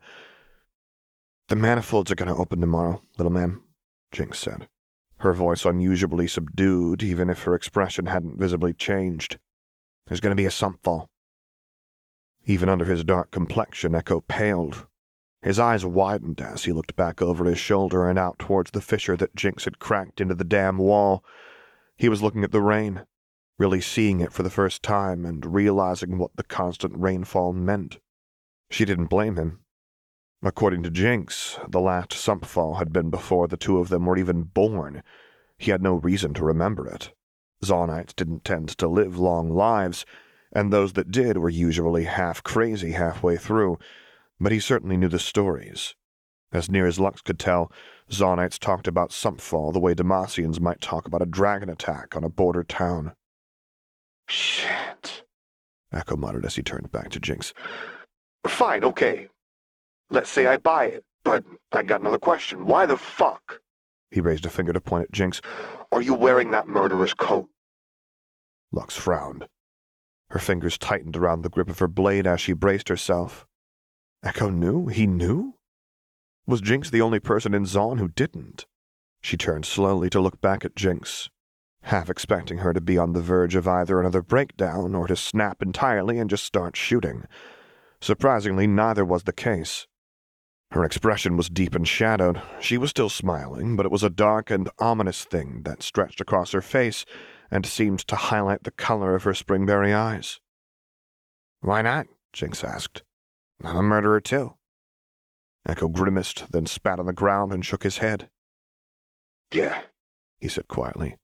The 1.48 1.56
manifolds 1.56 2.10
are 2.10 2.16
going 2.16 2.32
to 2.32 2.40
open 2.40 2.60
tomorrow, 2.60 3.02
little 3.18 3.32
man, 3.32 3.60
Jinx 4.12 4.38
said, 4.38 4.68
her 5.18 5.32
voice 5.32 5.64
unusually 5.64 6.28
subdued, 6.28 7.02
even 7.02 7.30
if 7.30 7.44
her 7.44 7.54
expression 7.54 8.06
hadn't 8.06 8.38
visibly 8.38 8.74
changed. 8.74 9.38
There's 10.06 10.20
going 10.20 10.36
to 10.36 10.40
be 10.40 10.46
a 10.46 10.50
sumpfall. 10.50 11.08
Even 12.44 12.68
under 12.68 12.84
his 12.84 13.02
dark 13.02 13.30
complexion, 13.30 13.92
Ekko 13.92 14.26
paled. 14.28 14.86
His 15.42 15.58
eyes 15.58 15.84
widened 15.84 16.40
as 16.40 16.64
he 16.64 16.72
looked 16.72 16.96
back 16.96 17.22
over 17.22 17.44
his 17.44 17.58
shoulder 17.58 18.08
and 18.08 18.18
out 18.18 18.38
towards 18.38 18.70
the 18.70 18.80
fissure 18.80 19.16
that 19.16 19.34
Jinx 19.34 19.64
had 19.64 19.78
cracked 19.78 20.20
into 20.20 20.34
the 20.34 20.44
dam 20.44 20.78
wall. 20.78 21.24
He 21.96 22.08
was 22.08 22.22
looking 22.22 22.44
at 22.44 22.52
the 22.52 22.60
rain, 22.60 23.06
really 23.58 23.80
seeing 23.80 24.20
it 24.20 24.32
for 24.32 24.42
the 24.42 24.50
first 24.50 24.82
time 24.82 25.24
and 25.24 25.54
realizing 25.54 26.18
what 26.18 26.36
the 26.36 26.44
constant 26.44 26.94
rainfall 26.96 27.52
meant. 27.52 27.98
She 28.70 28.84
didn't 28.84 29.06
blame 29.06 29.36
him. 29.36 29.60
According 30.46 30.84
to 30.84 30.90
Jinx, 30.90 31.58
the 31.68 31.80
last 31.80 32.10
sumpfall 32.10 32.78
had 32.78 32.92
been 32.92 33.10
before 33.10 33.48
the 33.48 33.56
two 33.56 33.78
of 33.78 33.88
them 33.88 34.06
were 34.06 34.16
even 34.16 34.44
born. 34.44 35.02
He 35.58 35.72
had 35.72 35.82
no 35.82 35.94
reason 35.94 36.34
to 36.34 36.44
remember 36.44 36.86
it. 36.86 37.12
Zaunites 37.64 38.14
didn't 38.14 38.44
tend 38.44 38.68
to 38.78 38.86
live 38.86 39.18
long 39.18 39.50
lives, 39.50 40.06
and 40.52 40.72
those 40.72 40.92
that 40.92 41.10
did 41.10 41.36
were 41.36 41.48
usually 41.48 42.04
half 42.04 42.44
crazy 42.44 42.92
halfway 42.92 43.36
through, 43.36 43.80
but 44.38 44.52
he 44.52 44.60
certainly 44.60 44.96
knew 44.96 45.08
the 45.08 45.18
stories. 45.18 45.96
As 46.52 46.70
near 46.70 46.86
as 46.86 47.00
Lux 47.00 47.22
could 47.22 47.40
tell, 47.40 47.72
Zaunites 48.08 48.60
talked 48.60 48.86
about 48.86 49.10
Sumpfall 49.10 49.72
the 49.72 49.80
way 49.80 49.96
Demacians 49.96 50.60
might 50.60 50.80
talk 50.80 51.08
about 51.08 51.22
a 51.22 51.26
dragon 51.26 51.68
attack 51.68 52.14
on 52.16 52.22
a 52.22 52.28
border 52.28 52.62
town. 52.62 53.14
Shit. 54.28 55.24
Ekko 55.92 56.16
muttered 56.16 56.44
as 56.44 56.54
he 56.54 56.62
turned 56.62 56.92
back 56.92 57.10
to 57.10 57.18
Jinx. 57.18 57.52
Fine, 58.46 58.84
okay. 58.84 59.28
Let's 60.10 60.30
say 60.30 60.46
I 60.46 60.56
buy 60.56 60.86
it, 60.86 61.04
but 61.24 61.44
I 61.72 61.82
got 61.82 62.00
another 62.00 62.18
question. 62.18 62.66
Why 62.66 62.86
the 62.86 62.96
fuck 62.96 63.60
He 64.10 64.20
raised 64.20 64.46
a 64.46 64.50
finger 64.50 64.72
to 64.72 64.80
point 64.80 65.04
at 65.04 65.12
Jinx. 65.12 65.40
are 65.90 66.00
you 66.00 66.14
wearing 66.14 66.52
that 66.52 66.68
murderer's 66.68 67.14
coat? 67.14 67.48
Lux 68.72 68.96
frowned. 68.96 69.46
Her 70.30 70.38
fingers 70.38 70.78
tightened 70.78 71.16
around 71.16 71.42
the 71.42 71.48
grip 71.48 71.68
of 71.68 71.78
her 71.78 71.88
blade 71.88 72.26
as 72.26 72.40
she 72.40 72.52
braced 72.52 72.88
herself. 72.88 73.46
Ekko 74.24 74.52
knew? 74.52 74.86
He 74.86 75.06
knew? 75.06 75.54
Was 76.46 76.60
Jinx 76.60 76.90
the 76.90 77.02
only 77.02 77.20
person 77.20 77.54
in 77.54 77.64
Zaun 77.64 77.98
who 77.98 78.08
didn't? 78.08 78.66
She 79.20 79.36
turned 79.36 79.66
slowly 79.66 80.08
to 80.10 80.20
look 80.20 80.40
back 80.40 80.64
at 80.64 80.76
Jinx, 80.76 81.30
half 81.82 82.08
expecting 82.08 82.58
her 82.58 82.72
to 82.72 82.80
be 82.80 82.96
on 82.96 83.12
the 83.12 83.20
verge 83.20 83.56
of 83.56 83.66
either 83.66 84.00
another 84.00 84.22
breakdown 84.22 84.94
or 84.94 85.06
to 85.08 85.16
snap 85.16 85.62
entirely 85.62 86.18
and 86.18 86.30
just 86.30 86.44
start 86.44 86.76
shooting. 86.76 87.24
Surprisingly, 88.00 88.66
neither 88.66 89.04
was 89.04 89.24
the 89.24 89.32
case. 89.32 89.86
Her 90.72 90.84
expression 90.84 91.36
was 91.36 91.48
deep 91.48 91.74
and 91.74 91.86
shadowed. 91.86 92.42
She 92.60 92.76
was 92.76 92.90
still 92.90 93.08
smiling, 93.08 93.76
but 93.76 93.86
it 93.86 93.92
was 93.92 94.02
a 94.02 94.10
dark 94.10 94.50
and 94.50 94.68
ominous 94.78 95.24
thing 95.24 95.62
that 95.64 95.82
stretched 95.82 96.20
across 96.20 96.52
her 96.52 96.60
face 96.60 97.04
and 97.50 97.64
seemed 97.64 98.00
to 98.08 98.16
highlight 98.16 98.64
the 98.64 98.72
color 98.72 99.14
of 99.14 99.22
her 99.22 99.32
springberry 99.32 99.94
eyes. 99.94 100.40
Why 101.60 101.82
not? 101.82 102.06
Jinx 102.32 102.64
asked. 102.64 103.02
I'm 103.64 103.76
a 103.76 103.82
murderer, 103.82 104.20
too. 104.20 104.54
Ekko 105.66 105.92
grimaced, 105.92 106.50
then 106.52 106.66
spat 106.66 106.98
on 107.00 107.06
the 107.06 107.12
ground 107.12 107.52
and 107.52 107.64
shook 107.64 107.82
his 107.82 107.98
head. 107.98 108.28
Yeah, 109.52 109.82
He 110.40 110.48
said 110.48 110.68
quietly. 110.68 111.16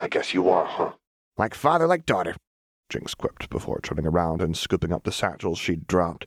I 0.00 0.08
guess 0.08 0.34
you 0.34 0.48
are, 0.48 0.64
huh? 0.64 0.92
Like 1.36 1.54
father, 1.54 1.86
like 1.86 2.06
daughter. 2.06 2.34
Jinx 2.88 3.14
quipped 3.14 3.48
before 3.50 3.80
turning 3.80 4.06
around 4.06 4.42
and 4.42 4.56
scooping 4.56 4.92
up 4.92 5.04
the 5.04 5.12
satchels 5.12 5.58
she'd 5.58 5.86
dropped. 5.86 6.26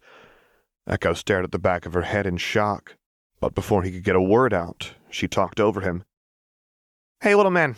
Ekko 0.87 1.15
stared 1.15 1.45
at 1.45 1.51
the 1.51 1.59
back 1.59 1.85
of 1.85 1.93
her 1.93 2.01
head 2.01 2.25
in 2.25 2.37
shock, 2.37 2.97
but 3.39 3.55
before 3.55 3.83
he 3.83 3.91
could 3.91 4.03
get 4.03 4.15
a 4.15 4.21
word 4.21 4.53
out, 4.53 4.93
she 5.09 5.27
talked 5.27 5.59
over 5.59 5.81
him. 5.81 6.03
Hey, 7.21 7.35
little 7.35 7.51
man. 7.51 7.75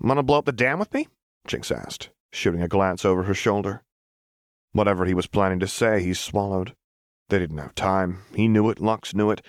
Wanna 0.00 0.22
blow 0.22 0.38
up 0.38 0.44
the 0.44 0.52
dam 0.52 0.78
with 0.78 0.94
me? 0.94 1.08
Jinx 1.46 1.70
asked, 1.70 2.10
shooting 2.32 2.62
a 2.62 2.68
glance 2.68 3.04
over 3.04 3.24
her 3.24 3.34
shoulder. 3.34 3.82
Whatever 4.72 5.04
he 5.04 5.14
was 5.14 5.26
planning 5.26 5.58
to 5.60 5.66
say, 5.66 6.02
he 6.02 6.14
swallowed. 6.14 6.74
They 7.28 7.38
didn't 7.38 7.58
have 7.58 7.74
time. 7.74 8.22
He 8.34 8.46
knew 8.46 8.70
it, 8.70 8.80
Lux 8.80 9.14
knew 9.14 9.30
it, 9.30 9.44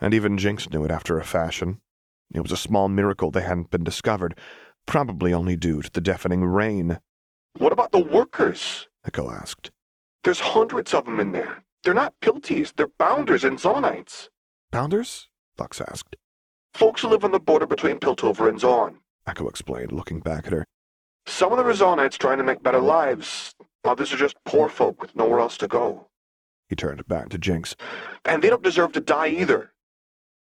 and 0.00 0.14
even 0.14 0.38
Jinx 0.38 0.70
knew 0.70 0.84
it 0.84 0.90
after 0.90 1.18
a 1.18 1.24
fashion. 1.24 1.80
It 2.34 2.40
was 2.40 2.52
a 2.52 2.56
small 2.56 2.88
miracle 2.88 3.30
they 3.30 3.42
hadn't 3.42 3.70
been 3.70 3.84
discovered, 3.84 4.38
probably 4.86 5.34
only 5.34 5.56
due 5.56 5.82
to 5.82 5.90
the 5.90 6.00
deafening 6.00 6.44
rain, 6.44 6.98
What 7.58 7.72
about 7.72 7.92
the 7.92 7.98
workers? 7.98 8.88
Ekko 9.06 9.30
asked. 9.30 9.70
There's 10.24 10.40
hundreds 10.40 10.94
of 10.94 11.04
them 11.04 11.20
in 11.20 11.32
there. 11.32 11.62
They're 11.84 11.94
not 11.94 12.14
Pilties, 12.20 12.72
they're 12.76 12.88
Bounders 12.98 13.44
and 13.44 13.58
Zaunites. 13.58 14.28
Bounders? 14.70 15.28
Lux 15.58 15.80
asked. 15.80 16.16
Folks 16.74 17.02
who 17.02 17.08
live 17.08 17.24
on 17.24 17.32
the 17.32 17.40
border 17.40 17.66
between 17.66 17.98
Piltover 17.98 18.48
and 18.48 18.58
Zaun. 18.58 18.96
Ekko 19.26 19.48
explained, 19.48 19.92
looking 19.92 20.20
back 20.20 20.46
at 20.46 20.52
her. 20.52 20.64
Some 21.26 21.52
of 21.52 21.58
them 21.58 21.66
are 21.66 21.72
Zaunites 21.72 22.18
trying 22.18 22.38
to 22.38 22.44
make 22.44 22.62
better 22.62 22.80
lives. 22.80 23.54
Others 23.84 24.12
are 24.12 24.16
just 24.16 24.36
poor 24.44 24.68
folk 24.68 25.00
with 25.02 25.14
nowhere 25.16 25.40
else 25.40 25.56
to 25.58 25.68
go. 25.68 26.08
He 26.68 26.76
turned 26.76 27.06
back 27.06 27.28
to 27.30 27.38
Jinx. 27.38 27.76
And 28.24 28.42
they 28.42 28.48
don't 28.48 28.62
deserve 28.62 28.92
to 28.92 29.00
die 29.00 29.28
either. 29.28 29.72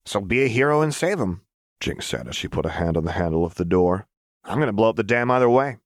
So 0.07 0.21
be 0.21 0.45
a 0.45 0.49
hero 0.49 0.83
and 0.83 0.95
save 0.95 1.19
them, 1.19 1.41
Jinx 1.81 2.07
said 2.07 2.29
as 2.29 2.37
she 2.37 2.49
put 2.49 2.67
a 2.67 2.71
hand 2.71 2.97
on 2.97 3.05
the 3.05 3.13
handle 3.13 3.45
of 3.45 3.55
the 3.55 3.65
door. 3.65 4.07
I'm 4.45 4.59
gonna 4.59 4.73
blow 4.73 4.91
up 4.91 4.97
the 4.97 5.03
dam 5.03 5.31
either 5.31 5.49
way. 5.49 5.79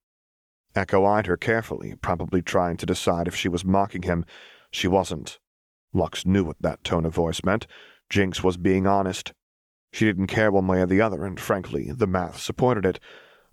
Ekko 0.74 1.09
eyed 1.09 1.27
her 1.27 1.37
carefully, 1.37 1.94
probably 2.03 2.42
trying 2.42 2.77
to 2.77 2.87
decide 2.87 3.27
if 3.27 3.35
she 3.35 3.48
was 3.48 3.64
mocking 3.64 4.03
him. 4.03 4.24
She 4.70 4.88
wasn't. 4.88 5.38
Lux 5.92 6.26
knew 6.26 6.44
what 6.44 6.61
that 6.61 6.85
tone 6.85 7.07
of 7.07 7.14
voice 7.14 7.42
meant. 7.44 7.66
Jinx 8.11 8.42
was 8.42 8.57
being 8.57 8.87
honest. 8.87 9.33
She 9.92 10.04
didn't 10.04 10.26
care 10.26 10.50
one 10.50 10.66
way 10.66 10.81
or 10.81 10.87
the 10.87 11.00
other, 11.00 11.24
and 11.24 11.40
frankly, 11.40 11.90
the 11.90 12.07
math 12.07 12.38
supported 12.38 12.85
it. 12.85 13.00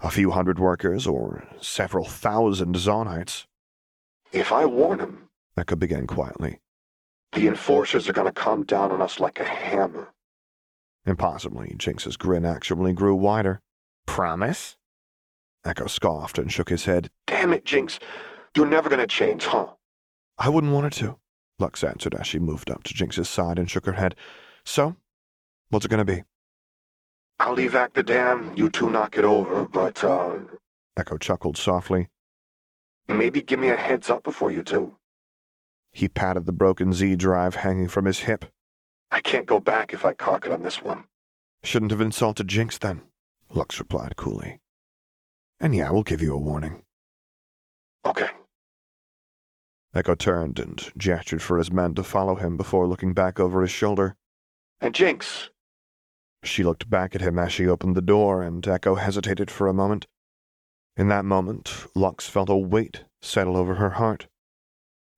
A 0.02 0.12
few 0.12 0.32
hundred 0.32 0.60
workers, 0.60 1.08
or 1.08 1.48
several 1.62 2.04
thousand 2.06 2.76
Zaunites. 2.76 3.46
If 4.34 4.52
I 4.52 4.66
warn 4.66 4.98
them, 5.00 5.30
Ekko 5.58 5.80
began 5.80 6.06
quietly. 6.06 6.60
the 7.32 7.48
enforcers 7.48 8.08
are 8.10 8.14
gonna 8.14 8.32
come 8.34 8.64
down 8.64 8.92
on 8.92 9.02
us 9.02 9.20
like 9.22 9.40
a 9.40 9.46
hammer. 9.46 10.10
Impossibly, 11.06 11.74
Jinx's 11.78 12.18
grin 12.18 12.46
actually 12.46 12.92
grew 12.94 13.16
wider. 13.16 13.62
Promise? 14.06 14.76
Ekko 15.66 15.90
scoffed 15.90 16.38
and 16.38 16.52
shook 16.52 16.70
his 16.70 16.86
head. 16.86 17.10
Damn 17.28 17.54
it, 17.54 17.64
Jinx. 17.66 18.00
You're 18.56 18.66
never 18.68 18.90
gonna 18.90 19.08
change, 19.08 19.46
huh? 19.46 19.68
I 20.38 20.50
wouldn't 20.50 20.74
want 20.74 20.86
her 20.86 21.06
to, 21.06 21.18
Lux 21.60 21.84
answered 21.84 22.16
as 22.16 22.28
she 22.28 22.40
moved 22.40 22.70
up 22.70 22.84
to 22.84 22.94
Jinx's 22.94 23.30
side 23.30 23.58
and 23.58 23.70
shook 23.70 23.86
her 23.86 23.94
head. 23.94 24.16
So, 24.66 24.96
what's 25.70 25.86
it 25.86 25.90
to 25.90 26.06
be? 26.06 26.24
I'll 27.40 27.56
evac 27.58 27.94
the 27.94 28.04
dam, 28.04 28.54
you 28.56 28.70
two 28.70 28.90
knock 28.90 29.18
it 29.18 29.26
over, 29.26 29.66
but, 29.66 30.04
uh, 30.04 30.38
Ekko 30.98 31.20
chuckled 31.20 31.58
softly. 31.58 32.10
maybe 33.08 33.42
give 33.42 33.60
me 33.60 33.70
a 33.70 33.76
heads 33.76 34.10
up 34.10 34.24
before 34.24 34.52
you 34.52 34.64
do. 34.64 34.98
He 35.92 36.08
patted 36.08 36.46
the 36.46 36.52
broken 36.52 36.92
Z 36.92 37.16
drive 37.18 37.56
hanging 37.56 37.88
from 37.88 38.06
his 38.06 38.20
hip. 38.20 38.46
I 39.12 39.22
can't 39.22 39.46
go 39.46 39.60
back 39.60 39.94
if 39.94 40.04
I 40.06 40.14
cock 40.14 40.46
it 40.46 40.52
on 40.52 40.64
this 40.64 40.82
one. 40.82 41.06
Shouldn't 41.64 41.92
have 41.92 42.02
insulted 42.02 42.48
Jinx 42.48 42.78
then, 42.78 43.02
Lux 43.54 43.80
replied 43.80 44.16
coolly. 44.18 44.60
And 45.60 45.74
yeah, 45.76 45.92
we'll 45.92 46.04
give 46.04 46.22
you 46.22 46.34
a 46.34 46.38
warning. 46.38 46.84
Okay. 48.06 48.30
Ekko 49.96 50.18
turned 50.18 50.60
and 50.60 50.92
gestured 50.98 51.42
for 51.42 51.58
his 51.58 51.72
men 51.72 51.96
to 51.96 52.04
follow 52.04 52.36
him 52.36 52.58
before 52.58 52.86
looking 52.88 53.14
back 53.14 53.40
over 53.40 53.62
his 53.62 53.72
shoulder. 53.72 54.16
And 54.82 54.94
Jinx, 54.94 55.50
She 56.44 56.64
looked 56.64 56.90
back 56.90 57.16
at 57.16 57.22
him 57.22 57.40
as 57.40 57.54
she 57.54 57.66
opened 57.68 57.96
the 57.96 58.02
door, 58.02 58.44
and 58.44 58.62
Ekko 58.62 59.00
hesitated 59.00 59.50
for 59.50 59.68
a 59.68 59.74
moment. 59.74 60.06
In 60.98 61.08
that 61.08 61.26
moment, 61.26 61.88
Lux 61.96 62.28
felt 62.28 62.50
a 62.50 62.58
weight 62.58 63.06
settle 63.22 63.56
over 63.58 63.76
her 63.76 63.92
heart. 63.92 64.28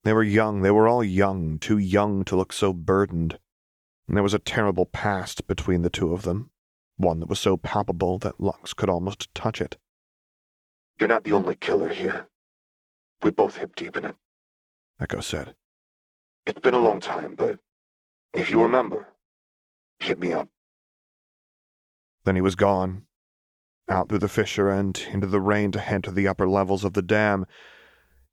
They 0.04 0.14
were 0.14 0.24
young, 0.24 0.62
they 0.62 0.72
were 0.72 0.88
all 0.88 1.04
young, 1.04 1.58
too 1.60 1.78
young 1.78 2.24
to 2.26 2.36
look 2.36 2.54
so 2.54 2.72
burdened. 2.72 3.40
And 4.08 4.16
there 4.16 4.24
was 4.24 4.34
a 4.34 4.40
terrible 4.40 4.86
past 4.86 5.48
between 5.48 5.82
the 5.82 5.90
two 5.90 6.14
of 6.14 6.22
them, 6.22 6.52
one 6.98 7.20
that 7.20 7.30
was 7.30 7.40
so 7.40 7.58
palpable 7.58 8.18
that 8.20 8.40
Lux 8.40 8.74
could 8.74 8.90
almost 8.90 9.34
touch 9.34 9.60
it. 9.60 9.78
you're 11.00 11.10
not 11.10 11.24
the 11.24 11.34
only 11.34 11.56
killer 11.56 11.90
here. 11.90 12.28
We 13.24 13.32
both 13.32 13.58
hip 13.58 13.76
deep 13.76 13.98
in 13.98 14.06
it. 14.06 14.16
Ekko 15.02 15.24
said. 15.24 15.56
It's 16.46 16.60
been 16.60 16.74
a 16.74 16.80
long 16.80 17.00
time, 17.00 17.36
but 17.36 17.60
if 18.34 18.50
you 18.50 18.62
remember, 18.62 19.08
hit 20.00 20.20
me 20.20 20.34
up. 20.34 20.50
Then 22.24 22.36
he 22.36 22.42
was 22.42 22.56
gone, 22.56 23.04
out 23.90 24.10
through 24.10 24.20
the 24.20 24.28
fissure 24.28 24.70
and 24.70 24.98
into 25.12 25.28
the 25.28 25.42
rain 25.42 25.72
to 25.72 25.80
head 25.80 26.04
to 26.06 26.12
the 26.12 26.28
upper 26.28 26.48
levels 26.48 26.84
of 26.84 26.94
the 26.94 27.02
dam. 27.02 27.46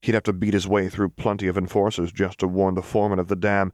He'd 0.02 0.14
have 0.14 0.24
to 0.24 0.32
beat 0.32 0.54
his 0.54 0.68
way 0.68 0.88
through 0.88 1.10
plenty 1.10 1.46
of 1.48 1.56
enforcers 1.56 2.12
just 2.12 2.38
to 2.40 2.48
warn 2.48 2.74
the 2.74 2.82
foreman 2.82 3.18
of 3.18 3.28
the 3.28 3.36
dam. 3.36 3.72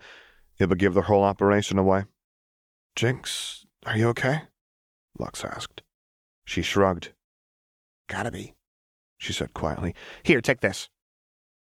It 0.58 0.68
would 0.68 0.78
give 0.78 0.94
the 0.94 1.02
whole 1.02 1.24
operation 1.24 1.78
away. 1.78 2.04
Jinx, 2.96 3.66
are 3.86 3.96
you 3.96 4.08
okay? 4.08 4.42
Lux 5.18 5.44
asked. 5.44 5.82
She 6.44 6.62
shrugged. 6.62 7.12
Gotta 8.08 8.30
be. 8.30 8.54
She 9.18 9.32
said 9.32 9.54
quietly. 9.54 9.94
Here, 10.22 10.40
take 10.40 10.60
this. 10.60 10.88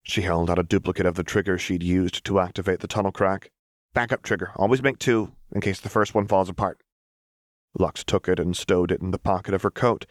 She 0.03 0.23
held 0.23 0.51
out 0.51 0.59
a 0.59 0.63
duplicate 0.63 1.07
of 1.07 1.15
the 1.15 1.23
trigger 1.23 1.59
she'd 1.59 1.83
used 1.83 2.25
to 2.25 2.41
activate 2.41 2.81
the 2.81 2.89
tunnel 2.89 3.13
crack. 3.13 3.51
Backup 3.93 4.23
trigger. 4.23 4.53
Always 4.57 4.83
make 4.83 4.99
two, 4.99 5.33
in 5.53 5.61
case 5.61 5.81
the 5.81 5.89
first 5.89 6.15
one 6.15 6.27
falls 6.27 6.49
apart. 6.49 6.81
Lux 7.79 8.03
took 8.05 8.29
it 8.29 8.39
and 8.41 8.57
stowed 8.57 8.91
it 8.91 9.01
in 9.01 9.11
the 9.11 9.19
pocket 9.19 9.55
of 9.55 9.63
her 9.63 9.71
coat, 9.71 10.07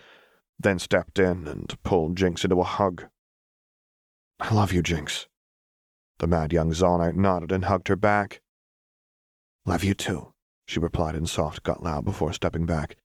then 0.59 0.79
stepped 0.79 1.19
in 1.19 1.47
and 1.47 1.75
pulled 1.83 2.15
Jinx 2.15 2.43
into 2.43 2.59
a 2.59 2.63
hug. 2.63 3.05
I 4.39 4.53
love 4.53 4.71
you, 4.71 4.81
Jinx. 4.81 5.27
The 6.19 6.27
mad 6.27 6.53
young 6.53 6.71
Zaunite 6.71 7.15
nodded 7.15 7.51
and 7.51 7.65
hugged 7.65 7.87
her 7.87 7.95
back. 7.95 8.41
Love 9.65 9.83
you 9.83 9.93
too, 9.93 10.33
she 10.65 10.79
replied 10.79 11.15
in 11.15 11.25
soft 11.25 11.63
gut 11.63 11.83
loud 11.83 12.05
before 12.05 12.33
stepping 12.33 12.65
back. 12.65 12.95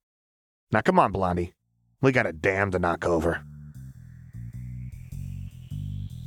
Now 0.70 0.80
come 0.80 0.98
on, 0.98 1.12
Blondie. 1.12 1.54
We 2.00 2.12
got 2.12 2.26
a 2.26 2.32
dam 2.32 2.70
to 2.72 2.78
knock 2.78 3.04
over. 3.04 3.44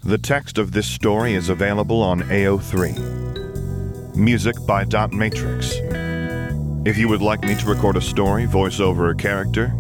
The 0.08 0.18
text 0.18 0.58
of 0.58 0.72
this 0.72 0.88
story 0.88 1.34
is 1.34 1.50
available 1.50 2.02
on 2.02 2.22
AO3. 2.22 4.16
Music 4.16 4.56
by 4.66 4.86
Dot 4.86 5.12
Matrix. 5.12 5.74
If 6.86 6.98
you 6.98 7.10
would 7.10 7.22
like 7.22 7.42
me 7.42 7.56
to 7.56 7.66
record 7.66 7.98
a 7.98 8.02
story, 8.02 8.46
voice 8.46 8.80
over 8.80 9.10
a 9.10 9.16
character, 9.16 9.74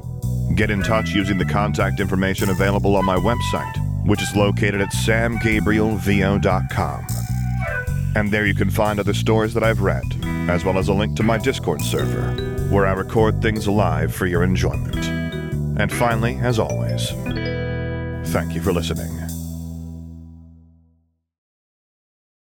get 0.55 0.69
in 0.69 0.83
touch 0.83 1.11
using 1.11 1.37
the 1.37 1.45
contact 1.45 2.01
information 2.01 2.49
available 2.49 2.97
on 2.97 3.05
my 3.05 3.15
website, 3.15 4.05
which 4.05 4.21
is 4.21 4.35
located 4.35 4.81
at 4.81 4.89
samgabrielvo.com. 4.89 7.07
And 8.17 8.29
there 8.29 8.45
you 8.45 8.53
can 8.53 8.69
find 8.69 8.99
other 8.99 9.13
stories 9.13 9.53
that 9.53 9.63
I've 9.63 9.79
read, 9.79 10.03
as 10.49 10.65
well 10.65 10.77
as 10.77 10.89
a 10.89 10.93
link 10.93 11.15
to 11.15 11.23
my 11.23 11.37
Discord 11.37 11.81
server, 11.81 12.33
where 12.69 12.85
I 12.85 12.91
record 12.91 13.41
things 13.41 13.65
live 13.65 14.13
for 14.13 14.25
your 14.25 14.43
enjoyment. 14.43 15.07
And 15.79 15.89
finally, 15.89 16.35
as 16.41 16.59
always, 16.59 17.11
thank 18.33 18.53
you 18.53 18.59
for 18.59 18.73
listening. 18.73 19.36